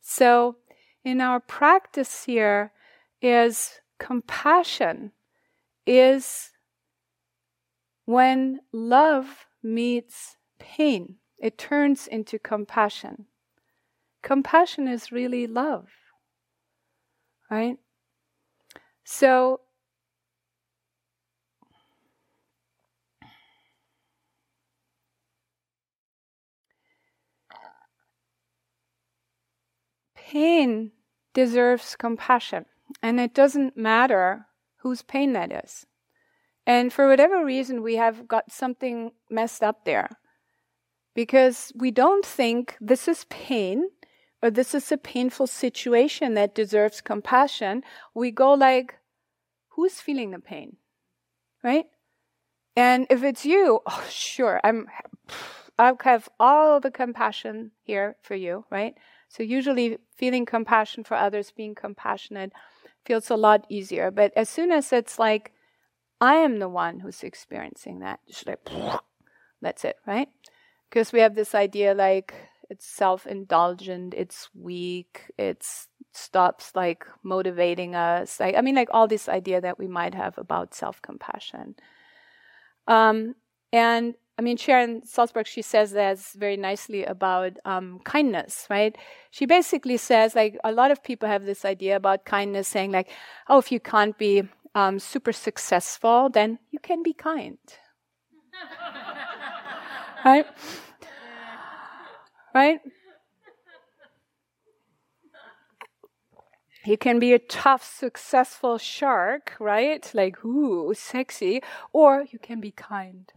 [0.00, 0.56] So
[1.04, 2.72] in our practice here
[3.22, 5.12] is compassion
[5.86, 6.50] is
[8.04, 13.26] when love meets pain, it turns into compassion.
[14.22, 15.88] Compassion is really love,
[17.50, 17.78] right?
[19.04, 19.60] So,
[30.14, 30.92] pain
[31.32, 32.66] deserves compassion,
[33.02, 34.46] and it doesn't matter
[34.78, 35.86] whose pain that is.
[36.66, 40.10] And for whatever reason, we have got something messed up there
[41.14, 43.88] because we don't think this is pain
[44.42, 47.82] or this is a painful situation that deserves compassion.
[48.14, 48.96] We go like,
[49.70, 50.76] who's feeling the pain?
[51.62, 51.86] Right?
[52.76, 54.86] And if it's you, oh, sure, I'm,
[55.78, 58.94] I have all the compassion here for you, right?
[59.28, 62.52] So usually feeling compassion for others, being compassionate
[63.04, 64.10] feels a lot easier.
[64.10, 65.52] But as soon as it's like,
[66.20, 68.20] I am the one who's experiencing that.
[68.28, 68.60] Just like,
[69.62, 70.28] that's it, right?
[70.88, 72.34] Because we have this idea like
[72.70, 78.40] it's self indulgent, it's weak, it's stops like motivating us.
[78.40, 81.76] Like I mean, like all this idea that we might have about self compassion.
[82.86, 83.34] Um,
[83.72, 88.96] and I mean, Sharon Salzberg, she says that very nicely about um, kindness, right?
[89.32, 93.10] She basically says, like, a lot of people have this idea about kindness, saying, like,
[93.48, 94.44] oh, if you can't be
[94.76, 97.58] um, super successful, then you can be kind.
[100.24, 100.46] right?
[102.58, 102.80] Right?
[106.84, 110.10] You can be a tough, successful shark, right?
[110.12, 111.62] Like, ooh, sexy.
[111.92, 113.32] Or you can be kind.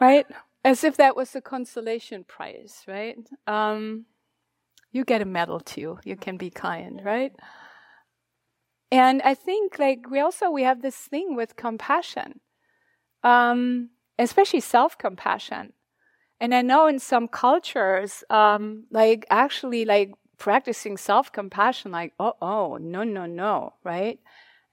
[0.00, 0.26] right?
[0.64, 3.18] As if that was a consolation prize, right?
[3.48, 4.06] Um,
[4.92, 5.98] you get a medal too.
[6.04, 7.32] You can be kind, right?
[8.92, 12.38] And I think like we also we have this thing with compassion,
[13.24, 15.72] um, especially self-compassion.
[16.42, 22.78] And I know in some cultures, um, like actually like practicing self-compassion, like oh oh
[22.80, 24.18] no no no, right?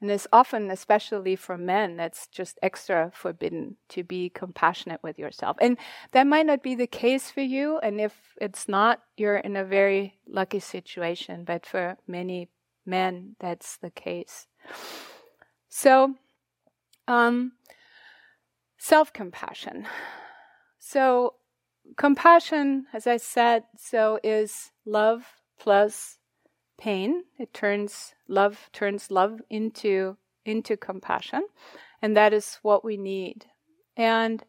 [0.01, 5.57] And it's often, especially for men, that's just extra forbidden to be compassionate with yourself.
[5.61, 5.78] And
[6.11, 7.78] that might not be the case for you.
[7.84, 11.43] And if it's not, you're in a very lucky situation.
[11.43, 12.49] But for many
[12.84, 14.47] men, that's the case.
[15.67, 16.15] So,
[17.07, 17.51] um,
[18.80, 19.86] self compassion.
[20.80, 21.36] So,
[21.97, 25.25] compassion, as I said, so is love
[25.59, 26.17] plus
[26.77, 27.23] pain.
[27.37, 31.43] It turns love turns love into into compassion,
[32.01, 33.45] and that is what we need.
[33.97, 34.43] And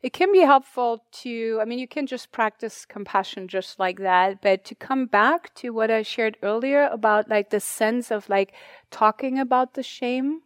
[0.00, 4.40] it can be helpful to, I mean, you can just practice compassion just like that,
[4.40, 8.54] but to come back to what I shared earlier about like the sense of like
[8.92, 10.42] talking about the shame,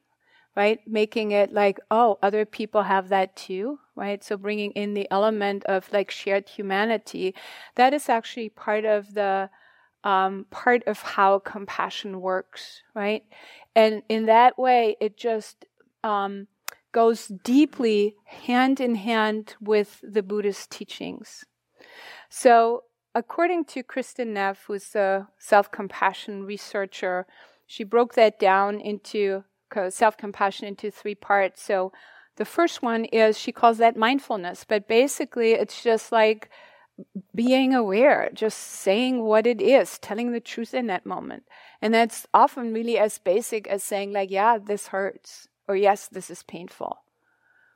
[0.57, 0.81] right?
[0.87, 4.23] Making it like, oh, other people have that too, right?
[4.23, 7.35] So bringing in the element of like shared humanity,
[7.77, 9.49] that is actually part of the,
[10.05, 13.25] um, part of how compassion works, right?
[13.75, 15.65] And in that way, it just
[16.05, 16.49] um,
[16.93, 21.45] goes deeply hand in hand with the Buddhist teachings.
[22.29, 22.85] So,
[23.15, 27.27] according to Kristin Neff, who's a self compassion researcher,
[27.67, 29.45] she broke that down into
[29.77, 31.63] Uh, self compassion into three parts.
[31.63, 31.93] So,
[32.37, 36.49] the first one is she calls that mindfulness, but basically, it's just like
[37.35, 41.45] being aware, just saying what it is, telling the truth in that moment.
[41.81, 46.31] And that's often really as basic as saying, like, yeah, this hurts, or yes, this
[46.31, 46.99] is painful,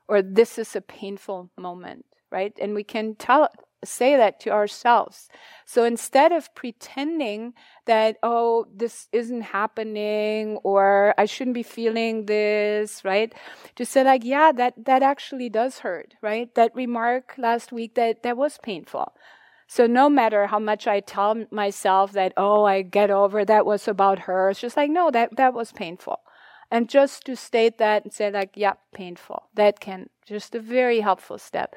[0.08, 2.52] or this is a painful moment, right?
[2.60, 3.48] And we can tell,
[3.84, 5.28] say that to ourselves.
[5.64, 7.54] So instead of pretending
[7.86, 13.34] that, oh, this isn't happening or I shouldn't be feeling this, right?
[13.76, 16.54] To say like, yeah, that, that actually does hurt, right?
[16.54, 19.12] That remark last week that, that was painful.
[19.68, 23.88] So no matter how much I tell myself that, oh, I get over that was
[23.88, 26.20] about her, it's just like, no, that, that was painful.
[26.70, 29.44] And just to state that and say like, yeah, painful.
[29.54, 31.74] That can just a very helpful step.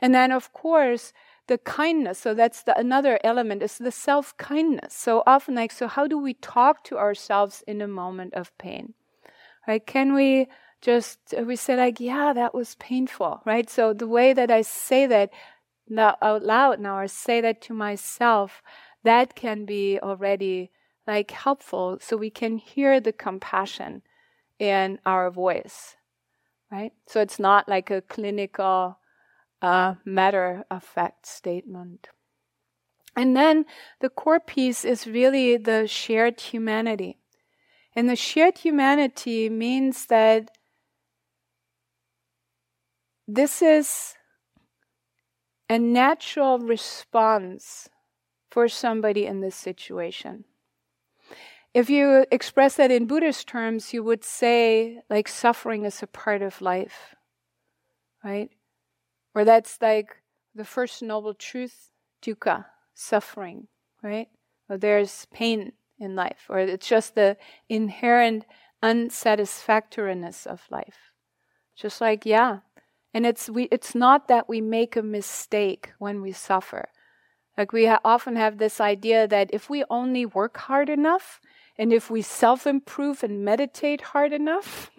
[0.00, 1.12] And then of course,
[1.46, 2.18] the kindness.
[2.18, 6.18] So that's the another element is the self kindness so often like so how do
[6.18, 8.94] we talk to ourselves in a moment of pain?
[9.66, 9.84] Right?
[9.84, 10.48] Can we
[10.80, 13.68] just we say like yeah that was painful right?
[13.70, 15.30] So the way that i say that
[15.88, 18.62] now out loud now or say that to myself
[19.04, 20.70] that can be already
[21.06, 24.02] like helpful so we can hear the compassion
[24.58, 25.96] in our voice
[26.70, 26.92] right?
[27.06, 28.98] So it's not like a clinical
[29.62, 32.08] a matter of fact statement.
[33.16, 33.64] And then
[34.00, 37.18] the core piece is really the shared humanity.
[37.94, 40.50] And the shared humanity means that
[43.26, 44.14] this is
[45.68, 47.88] a natural response
[48.50, 50.44] for somebody in this situation.
[51.74, 56.40] If you express that in Buddhist terms, you would say, like, suffering is a part
[56.40, 57.14] of life,
[58.24, 58.50] right?
[59.36, 60.16] Or that's like
[60.54, 61.90] the first noble truth,
[62.22, 62.64] dukkha,
[62.94, 63.68] suffering,
[64.02, 64.28] right?
[64.70, 67.36] Or there's pain in life, or it's just the
[67.68, 68.46] inherent
[68.82, 71.12] unsatisfactoriness of life.
[71.76, 72.60] Just like, yeah.
[73.12, 76.88] And it's we it's not that we make a mistake when we suffer.
[77.58, 81.40] Like we ha- often have this idea that if we only work hard enough
[81.78, 84.90] and if we self improve and meditate hard enough,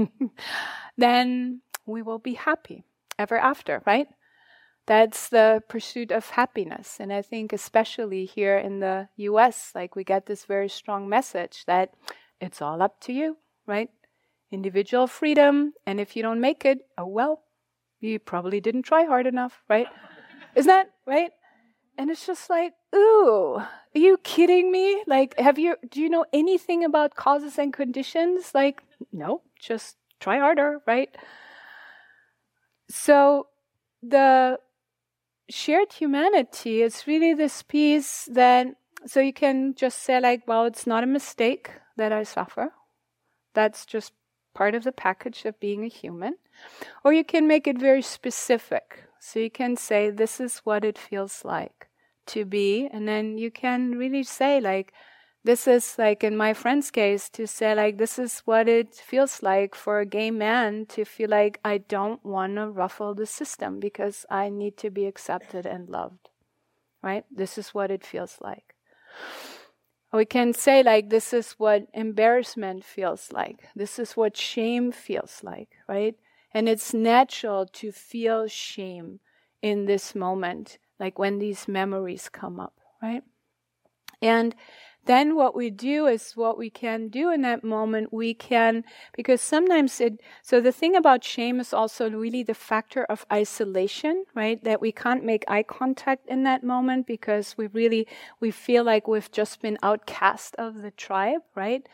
[0.98, 2.84] then we will be happy
[3.18, 4.08] ever after, right?
[4.88, 6.98] That's the pursuit of happiness.
[7.00, 11.64] And I think, especially here in the US, like we get this very strong message
[11.68, 11.94] that
[12.42, 13.90] it's all up to you, right?
[14.52, 15.74] Individual freedom.
[15.86, 17.44] And if you don't make it, oh well,
[18.00, 19.88] you probably didn't try hard enough, right?
[20.56, 21.32] Isn't that right?
[21.98, 25.04] and it's just like, ooh, are you kidding me?
[25.08, 28.52] Like, have you, do you know anything about causes and conditions?
[28.54, 31.10] Like, no, just try harder, right?
[32.90, 33.48] So
[34.04, 34.60] the
[35.50, 38.68] shared humanity is really this piece that,
[39.06, 42.74] so you can just say, like, well, it's not a mistake that I suffer.
[43.54, 44.14] That's just
[44.54, 46.36] part of the package of being a human.
[47.04, 49.04] Or you can make it very specific.
[49.20, 51.88] So you can say, this is what it feels like
[52.28, 52.88] to be.
[52.92, 54.94] And then you can really say, like,
[55.44, 59.42] this is like in my friend's case to say like this is what it feels
[59.42, 63.80] like for a gay man to feel like I don't want to ruffle the system
[63.80, 66.30] because I need to be accepted and loved.
[67.02, 67.24] Right?
[67.32, 68.76] This is what it feels like.
[70.12, 73.70] We can say like this is what embarrassment feels like.
[73.76, 76.16] This is what shame feels like, right?
[76.54, 79.20] And it's natural to feel shame
[79.62, 83.24] in this moment, like when these memories come up, right?
[84.22, 84.56] And
[85.08, 88.84] then what we do is what we can do in that moment we can
[89.16, 94.26] because sometimes it so the thing about shame is also really the factor of isolation
[94.36, 94.64] right?
[94.64, 98.08] That we can't make eye contact in that moment because we really
[98.40, 101.88] we feel like we've just been outcast of the tribe right?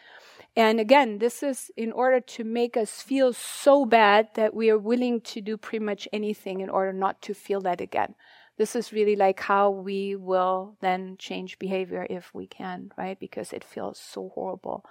[0.56, 4.78] And again this is in order to make us feel so bad that we are
[4.78, 8.16] willing to do pretty much anything in order not to feel that again
[8.58, 13.20] this is really like how we will then change behavior if we can, right?
[13.20, 14.86] Because it feels so horrible.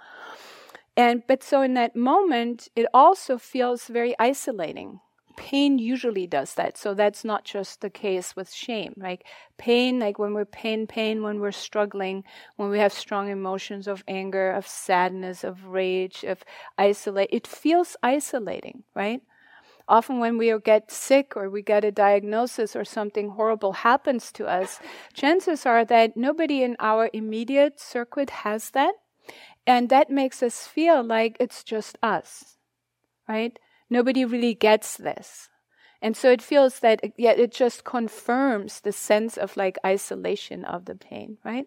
[0.95, 4.99] And but so in that moment, it also feels very isolating.
[5.35, 6.77] Pain usually does that.
[6.77, 8.93] So that's not just the case with shame.
[8.97, 9.25] Like
[9.57, 12.23] pain, like when we're pain, pain, when we're struggling,
[12.57, 16.43] when we have strong emotions of anger, of sadness, of rage, of
[16.77, 19.23] isolate, it feels isolating, right?
[19.87, 24.47] Often when we get sick or we get a diagnosis or something horrible happens to
[24.47, 24.79] us,
[25.13, 28.93] chances are that nobody in our immediate circuit has that.
[29.65, 32.57] And that makes us feel like it's just us,
[33.27, 33.57] right?
[33.89, 35.49] Nobody really gets this.
[36.03, 40.83] And so it feels that, yeah, it just confirms the sense of like isolation of
[40.83, 41.65] the pain, right?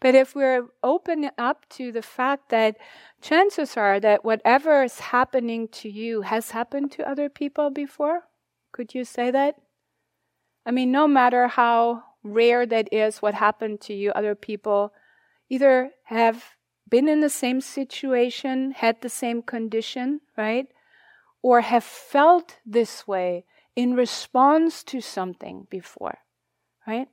[0.00, 2.76] But if we're open up to the fact that
[3.22, 8.24] chances are that whatever is happening to you has happened to other people before,
[8.70, 9.54] could you say that?
[10.66, 14.92] I mean, no matter how rare that is, what happened to you, other people
[15.48, 16.44] either have
[16.86, 20.66] been in the same situation, had the same condition, right?
[21.40, 23.46] Or have felt this way
[23.76, 26.18] in response to something before,
[26.86, 27.08] right?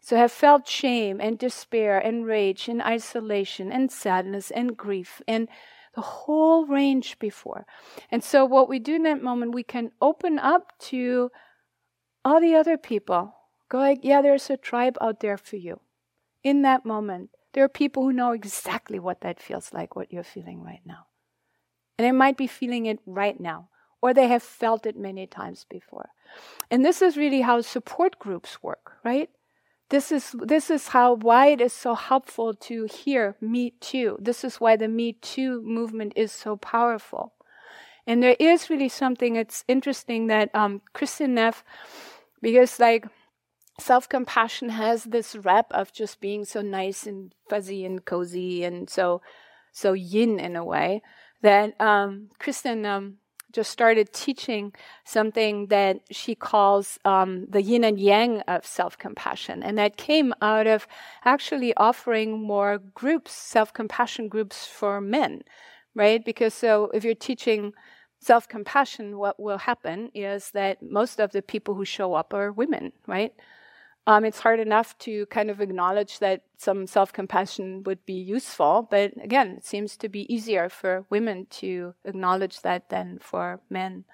[0.00, 5.48] So have felt shame and despair and rage and isolation and sadness and grief and
[5.94, 7.66] the whole range before.
[8.10, 11.30] And so what we do in that moment, we can open up to
[12.24, 13.34] all the other people.
[13.68, 15.80] Go like, yeah, there's a tribe out there for you.
[16.42, 20.22] In that moment, there are people who know exactly what that feels like, what you're
[20.22, 21.06] feeling right now.
[21.98, 23.68] And they might be feeling it right now
[24.02, 26.10] or they have felt it many times before.
[26.70, 29.30] And this is really how support groups work, right?
[29.90, 34.16] This is this is how why it is so helpful to hear Me Too.
[34.20, 37.32] This is why the Me Too movement is so powerful.
[38.06, 39.36] And there is really something.
[39.36, 41.64] It's interesting that um, Kristin Neff,
[42.40, 43.06] because like
[43.80, 48.88] self compassion has this rep of just being so nice and fuzzy and cozy and
[48.88, 49.22] so
[49.72, 51.02] so yin in a way
[51.42, 53.16] that um, Kristin um,
[53.52, 54.72] just started teaching
[55.04, 59.62] something that she calls um, the yin and yang of self compassion.
[59.62, 60.86] And that came out of
[61.24, 65.42] actually offering more groups, self compassion groups for men,
[65.94, 66.24] right?
[66.24, 67.72] Because so if you're teaching
[68.20, 72.52] self compassion, what will happen is that most of the people who show up are
[72.52, 73.32] women, right?
[74.10, 78.88] Um, it's hard enough to kind of acknowledge that some self compassion would be useful,
[78.90, 84.04] but again, it seems to be easier for women to acknowledge that than for men.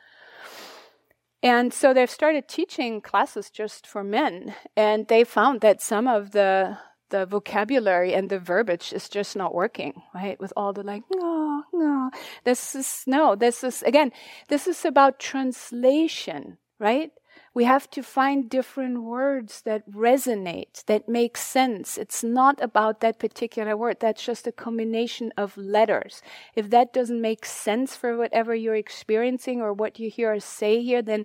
[1.42, 6.32] And so they've started teaching classes just for men, and they found that some of
[6.32, 6.76] the
[7.09, 10.38] the vocabulary and the verbiage is just not working, right?
[10.38, 12.11] With all the like, no, no,
[12.44, 14.12] this is no, this is again,
[14.49, 17.12] this is about translation, right?
[17.57, 21.96] We have to find different words that resonate, that make sense.
[21.96, 23.96] It's not about that particular word.
[23.98, 26.20] That's just a combination of letters.
[26.54, 30.82] If that doesn't make sense for whatever you're experiencing or what you hear us say
[30.82, 31.24] here, then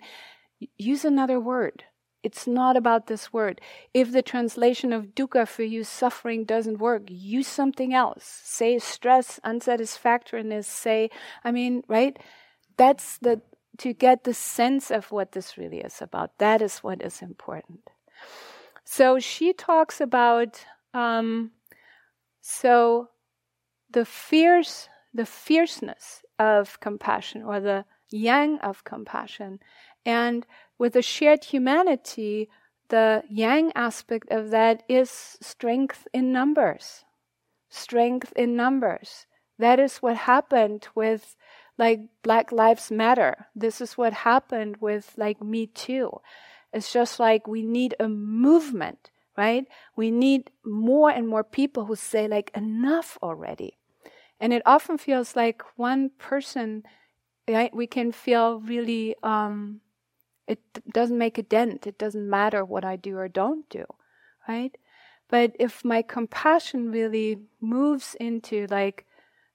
[0.78, 1.84] use another word.
[2.24, 3.60] It's not about this word.
[3.94, 8.24] If the translation of dukkha for you, suffering, doesn't work, use something else.
[8.46, 11.10] Say stress, unsatisfactoriness, say,
[11.44, 12.18] I mean, right?
[12.78, 13.42] That's the,
[13.82, 16.38] to get the sense of what this really is about.
[16.38, 17.90] That is what is important.
[18.84, 21.52] so she talks about um,
[22.42, 23.10] so
[23.90, 29.60] the fierce, the fierceness of compassion, or the yang of compassion,
[30.06, 30.46] and
[30.78, 32.50] with the shared humanity,
[32.90, 35.10] the yang aspect of that is
[35.42, 37.06] strength in numbers.
[37.70, 39.28] Strength in numbers.
[39.58, 41.36] That is what happened with
[41.82, 43.48] like Black Lives Matter.
[43.56, 46.12] This is what happened with like Me Too.
[46.72, 49.66] It's just like we need a movement, right?
[49.96, 53.80] We need more and more people who say like enough already.
[54.40, 56.84] And it often feels like one person,
[57.50, 57.76] right?
[57.76, 59.82] We can feel really um,
[60.46, 60.60] it
[60.94, 61.88] doesn't make a dent.
[61.88, 63.86] It doesn't matter what I do or don't do,
[64.48, 64.78] right?
[65.30, 69.08] But if my compassion really moves into like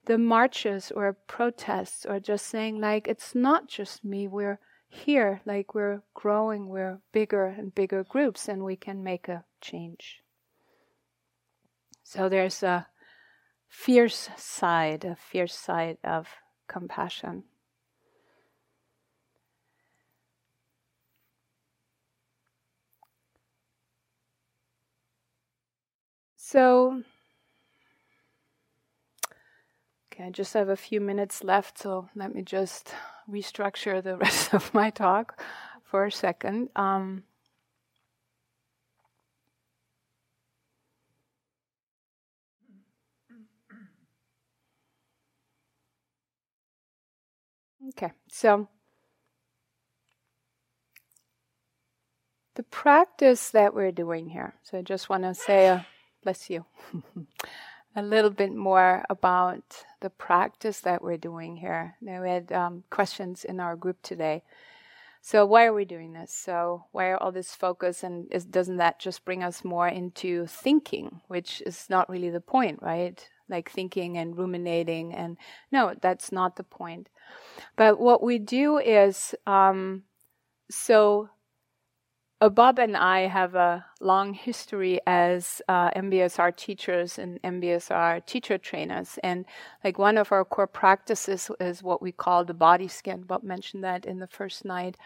[0.07, 5.75] the marches or protests or just saying like it's not just me, we're here, like
[5.75, 10.23] we're growing, we're bigger and bigger groups and we can make a change.
[12.05, 12.87] So there's a
[13.69, 16.29] fierce side, a fierce side of
[16.69, 17.45] compassion.
[26.37, 27.03] So,
[30.17, 32.95] okay, I just have a few minutes left, so let me just
[33.31, 35.41] restructure the rest of my talk
[35.85, 36.71] for a second.
[36.75, 37.25] Um,
[47.91, 48.69] okay, so
[52.55, 54.55] the practice that we're doing here.
[54.63, 55.87] So I just want to say a
[56.23, 56.65] bless you,
[57.97, 61.97] a little bit more about the practice that we're doing here.
[62.03, 64.43] Now, we had um, questions in our group today.
[65.23, 66.33] So, why are we doing this?
[66.33, 71.23] So, why all this focus, and is, doesn't that just bring us more into thinking,
[71.27, 73.27] which is not really the point, right?
[73.49, 75.39] Like thinking and ruminating, and
[75.73, 77.09] no, that's not the point.
[77.77, 80.03] But what we do is, um,
[80.71, 81.31] so
[82.41, 88.59] uh, Bob and I have a long history as uh, MBSR teachers and MBSR teacher
[88.59, 89.19] trainers.
[89.23, 89.47] And
[89.83, 93.23] like one of our core practices is what we call the body scan.
[93.23, 94.97] Bob mentioned that in the first night.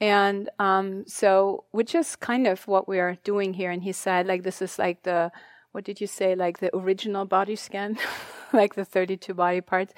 [0.00, 3.70] And um, so, which is kind of what we are doing here.
[3.70, 5.32] And he said, like, this is like the
[5.74, 7.98] what did you say, like the original body scan,
[8.52, 9.92] like the 32 body parts.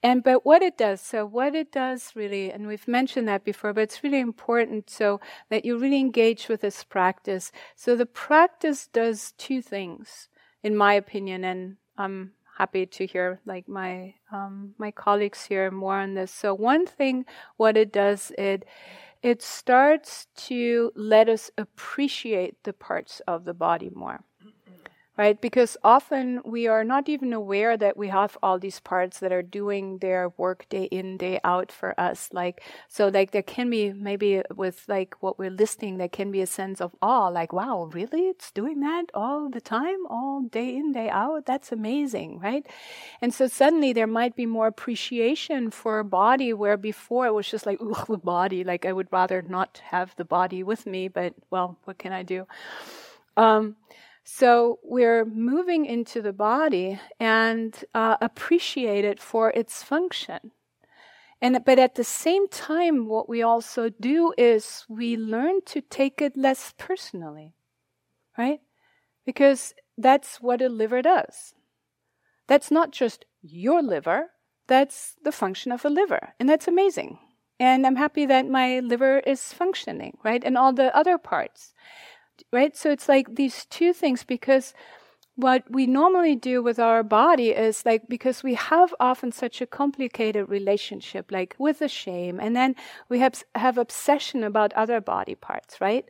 [0.00, 3.72] And, but what it does, so what it does really, and we've mentioned that before,
[3.72, 7.50] but it's really important so that you really engage with this practice.
[7.74, 10.28] So the practice does two things,
[10.62, 15.98] in my opinion, and I'm happy to hear like my, um, my colleagues here more
[15.98, 16.30] on this.
[16.30, 17.24] So one thing,
[17.56, 18.64] what it does, it,
[19.20, 24.22] it starts to let us appreciate the parts of the body more
[25.18, 25.40] right?
[25.40, 29.42] Because often we are not even aware that we have all these parts that are
[29.42, 32.30] doing their work day in, day out for us.
[32.32, 36.40] Like, so like there can be maybe with like what we're listening, there can be
[36.40, 38.28] a sense of awe, like, wow, really?
[38.28, 41.46] It's doing that all the time, all day in, day out?
[41.46, 42.64] That's amazing, right?
[43.20, 47.50] And so suddenly there might be more appreciation for a body where before it was
[47.50, 51.08] just like, ooh, the body, like I would rather not have the body with me,
[51.08, 52.46] but well, what can I do?
[53.36, 53.76] Um,
[54.30, 60.50] so we're moving into the body and uh, appreciate it for its function.
[61.40, 66.20] And but at the same time, what we also do is we learn to take
[66.20, 67.54] it less personally,
[68.36, 68.60] right?
[69.24, 71.54] Because that's what a liver does.
[72.48, 74.32] That's not just your liver,
[74.66, 76.34] that's the function of a liver.
[76.38, 77.18] And that's amazing.
[77.58, 80.44] And I'm happy that my liver is functioning, right?
[80.44, 81.72] And all the other parts
[82.52, 82.76] right?
[82.76, 84.74] So it's like these two things because
[85.38, 89.66] what we normally do with our body is like because we have often such a
[89.66, 92.74] complicated relationship like with the shame and then
[93.08, 96.08] we have have obsession about other body parts right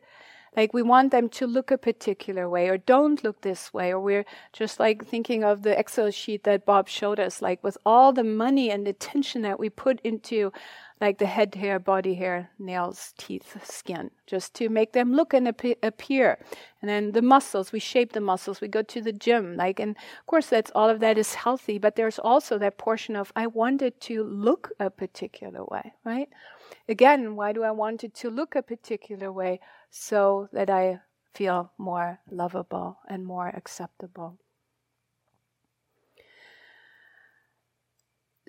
[0.55, 3.99] like we want them to look a particular way or don't look this way or
[3.99, 8.11] we're just like thinking of the excel sheet that bob showed us like with all
[8.13, 10.51] the money and attention that we put into
[11.01, 15.47] like the head hair, body hair, nails, teeth, skin, just to make them look and
[15.47, 16.37] appear.
[16.81, 19.91] And then the muscles, we shape the muscles, we go to the gym, like, and
[19.91, 23.47] of course, that's all of that is healthy, but there's also that portion of I
[23.47, 26.29] wanted to look a particular way, right?
[26.89, 29.59] Again, why do I want it to look a particular way?
[29.89, 31.01] So that I
[31.33, 34.37] feel more lovable and more acceptable.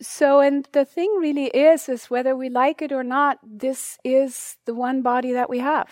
[0.03, 4.57] So, and the thing really is, is whether we like it or not, this is
[4.65, 5.91] the one body that we have.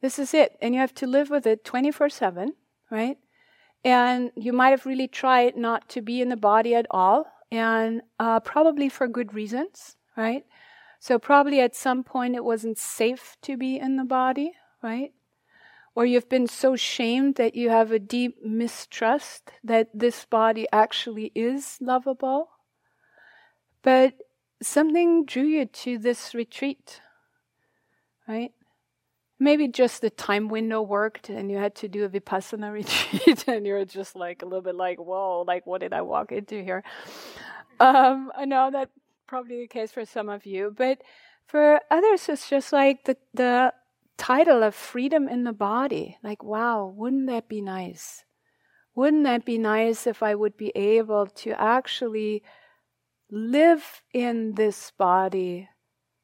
[0.00, 0.56] This is it.
[0.60, 2.54] And you have to live with it 24 7,
[2.90, 3.16] right?
[3.84, 8.02] And you might have really tried not to be in the body at all, and
[8.18, 10.44] uh, probably for good reasons, right?
[11.00, 15.12] So, probably at some point it wasn't safe to be in the body, right?
[15.94, 21.32] Or you've been so shamed that you have a deep mistrust that this body actually
[21.34, 22.50] is lovable.
[23.82, 24.14] But
[24.62, 27.00] something drew you to this retreat,
[28.26, 28.52] right?
[29.40, 33.66] Maybe just the time window worked and you had to do a vipassana retreat and
[33.66, 36.82] you're just like a little bit like, whoa, like what did I walk into here?
[37.78, 38.90] Um, I know that
[39.28, 41.02] probably the case for some of you, but
[41.46, 43.72] for others, it's just like the, the
[44.16, 46.18] title of freedom in the body.
[46.22, 48.24] Like, wow, wouldn't that be nice?
[48.94, 52.42] Wouldn't that be nice if I would be able to actually
[53.30, 55.68] live in this body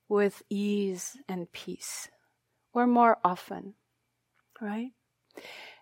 [0.09, 2.09] with ease and peace,
[2.73, 3.75] or more often,
[4.61, 4.91] right?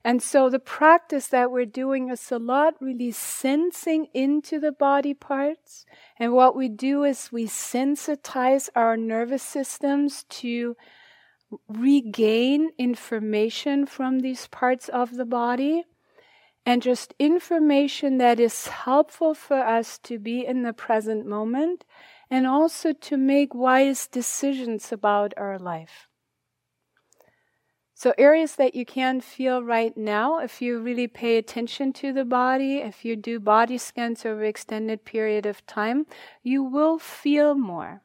[0.05, 5.15] And so the practice that we're doing is a lot really sensing into the body
[5.15, 5.87] parts.
[6.19, 10.77] And what we do is we sensitize our nervous systems to
[11.69, 15.85] regain information from these parts of the body
[16.65, 21.85] and just information that is helpful for us to be in the present moment
[22.31, 26.09] and also to make wise decisions about our life.
[28.03, 32.25] So, areas that you can feel right now, if you really pay attention to the
[32.25, 36.07] body, if you do body scans over extended period of time,
[36.43, 38.03] you will feel more.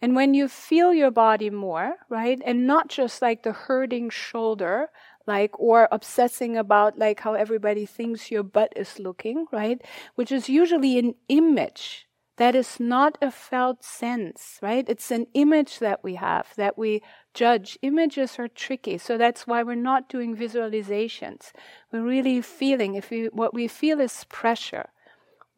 [0.00, 4.88] And when you feel your body more, right, and not just like the hurting shoulder,
[5.26, 9.82] like or obsessing about like how everybody thinks your butt is looking right
[10.14, 12.06] which is usually an image
[12.38, 17.02] that is not a felt sense right it's an image that we have that we
[17.42, 21.52] judge images are tricky so that's why we're not doing visualizations
[21.92, 24.88] we're really feeling if we what we feel is pressure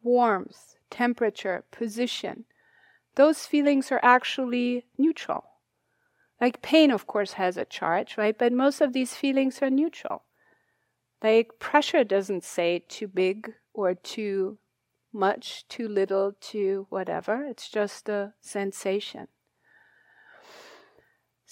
[0.03, 2.45] warmth temperature position
[3.15, 5.51] those feelings are actually neutral
[6.41, 8.35] like pain, of course, has a charge, right?
[8.35, 10.23] But most of these feelings are neutral.
[11.21, 14.57] Like pressure doesn't say too big or too
[15.13, 17.45] much, too little, too whatever.
[17.45, 19.27] It's just a sensation.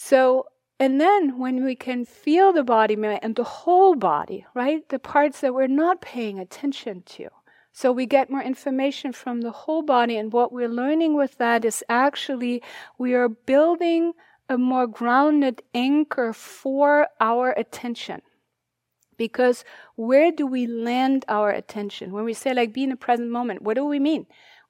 [0.02, 0.46] So,
[0.80, 4.88] and then when we can feel the body and the whole body, right?
[4.88, 7.28] The parts that we're not paying attention to.
[7.74, 10.16] So we get more information from the whole body.
[10.16, 12.64] And what we're learning with that is actually
[12.98, 14.14] we are building
[14.48, 18.22] a more grounded anchor for our attention.
[19.18, 19.66] Because
[19.98, 22.14] where do we land our attention?
[22.14, 24.28] When we say, like, be in the present moment, what do we mean?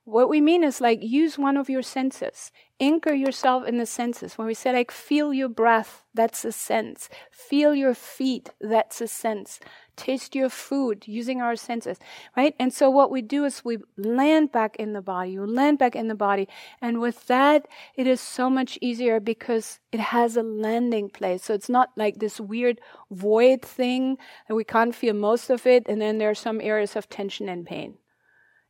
[0.10, 2.52] What we mean is like use one of your senses.
[2.80, 4.40] Anchor yourself in the senses.
[4.40, 7.10] When we say like feel your breath, that's a sense.
[7.30, 9.60] Feel your feet, that's a sense.
[9.96, 12.00] Taste your food using our senses,
[12.36, 12.56] right?
[12.58, 15.34] And so what we do is we land back in the body.
[15.34, 16.48] You land back in the body.
[16.82, 21.44] And with that, it is so much easier because it has a landing place.
[21.44, 22.82] So it's not like this weird
[23.12, 25.84] void thing and we can't feel most of it.
[25.88, 28.00] And then there are some areas of tension and pain.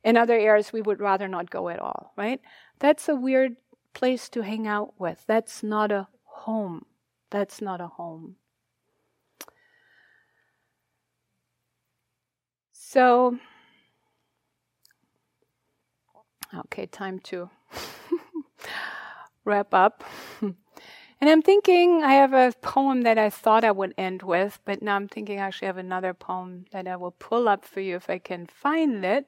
[0.02, 2.40] In other areas, we would rather not go at all, right?
[2.78, 3.56] That's a weird
[3.92, 5.24] place to hang out with.
[5.26, 6.86] That's not a home.
[7.30, 8.36] That's not a home.
[12.72, 13.38] So,
[16.54, 17.50] okay, time to
[19.44, 20.02] wrap up.
[21.20, 24.80] And I'm thinking I have a poem that I thought I would end with, but
[24.80, 27.96] now I'm thinking I actually have another poem that I will pull up for you
[27.96, 29.26] if I can find it.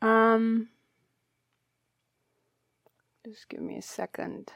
[0.00, 0.68] Um,
[3.26, 4.50] just give me a second.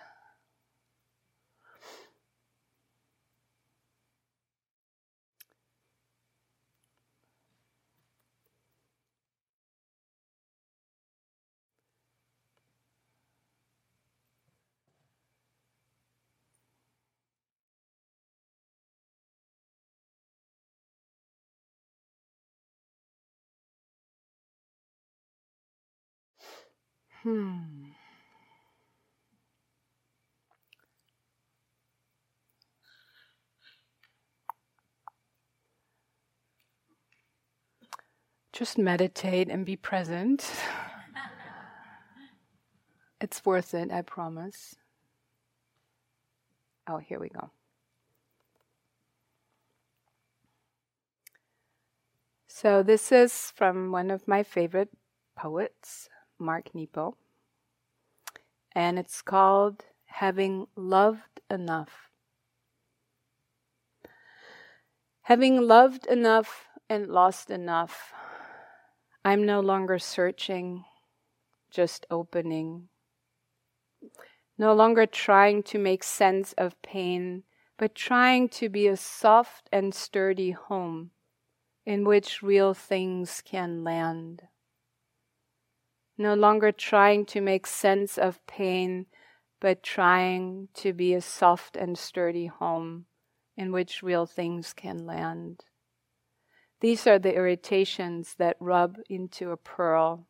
[27.22, 27.92] Hmm.
[38.52, 40.50] Just meditate and be present.
[43.20, 44.74] it's worth it, I promise.
[46.88, 47.50] Oh, here we go.
[52.48, 54.90] So, this is from one of my favorite
[55.36, 56.08] poets,
[56.42, 57.16] Mark Nepo.
[58.72, 62.10] And it's called Having Loved Enough.
[65.22, 68.12] Having loved enough and lost enough,
[69.24, 70.84] I'm no longer searching,
[71.70, 72.88] just opening.
[74.58, 77.44] No longer trying to make sense of pain,
[77.78, 81.12] but trying to be a soft and sturdy home
[81.86, 84.42] in which real things can land.
[86.22, 89.06] No longer trying to make sense of pain,
[89.58, 93.06] but trying to be a soft and sturdy home
[93.56, 95.64] in which real things can land.
[96.78, 100.28] These are the irritations that rub into a pearl.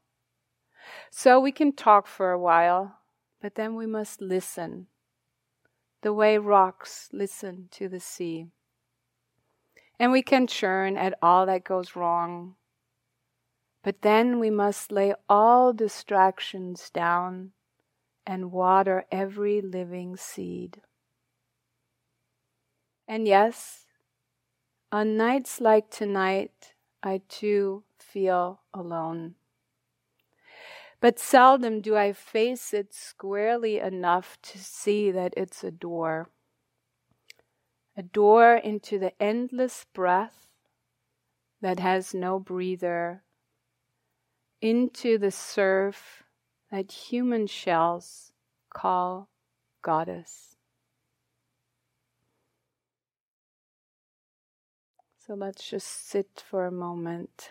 [1.10, 2.96] So we can talk for a while,
[3.42, 4.86] but then we must listen,
[6.00, 8.46] the way rocks listen to the sea.
[10.00, 12.54] And we can churn at all that goes wrong,
[13.82, 17.52] but then we must lay all distractions down
[18.26, 20.80] and water every living seed.
[23.08, 23.86] And yes,
[24.92, 29.34] on nights like tonight, I too feel alone.
[31.00, 36.28] But seldom do I face it squarely enough to see that it's a door.
[37.96, 40.46] A door into the endless breath
[41.60, 43.22] that has no breather,
[44.62, 46.22] into the surf
[46.70, 48.32] that human shells
[48.72, 49.28] call
[49.82, 50.56] goddess.
[55.26, 57.50] So let's just sit for a moment.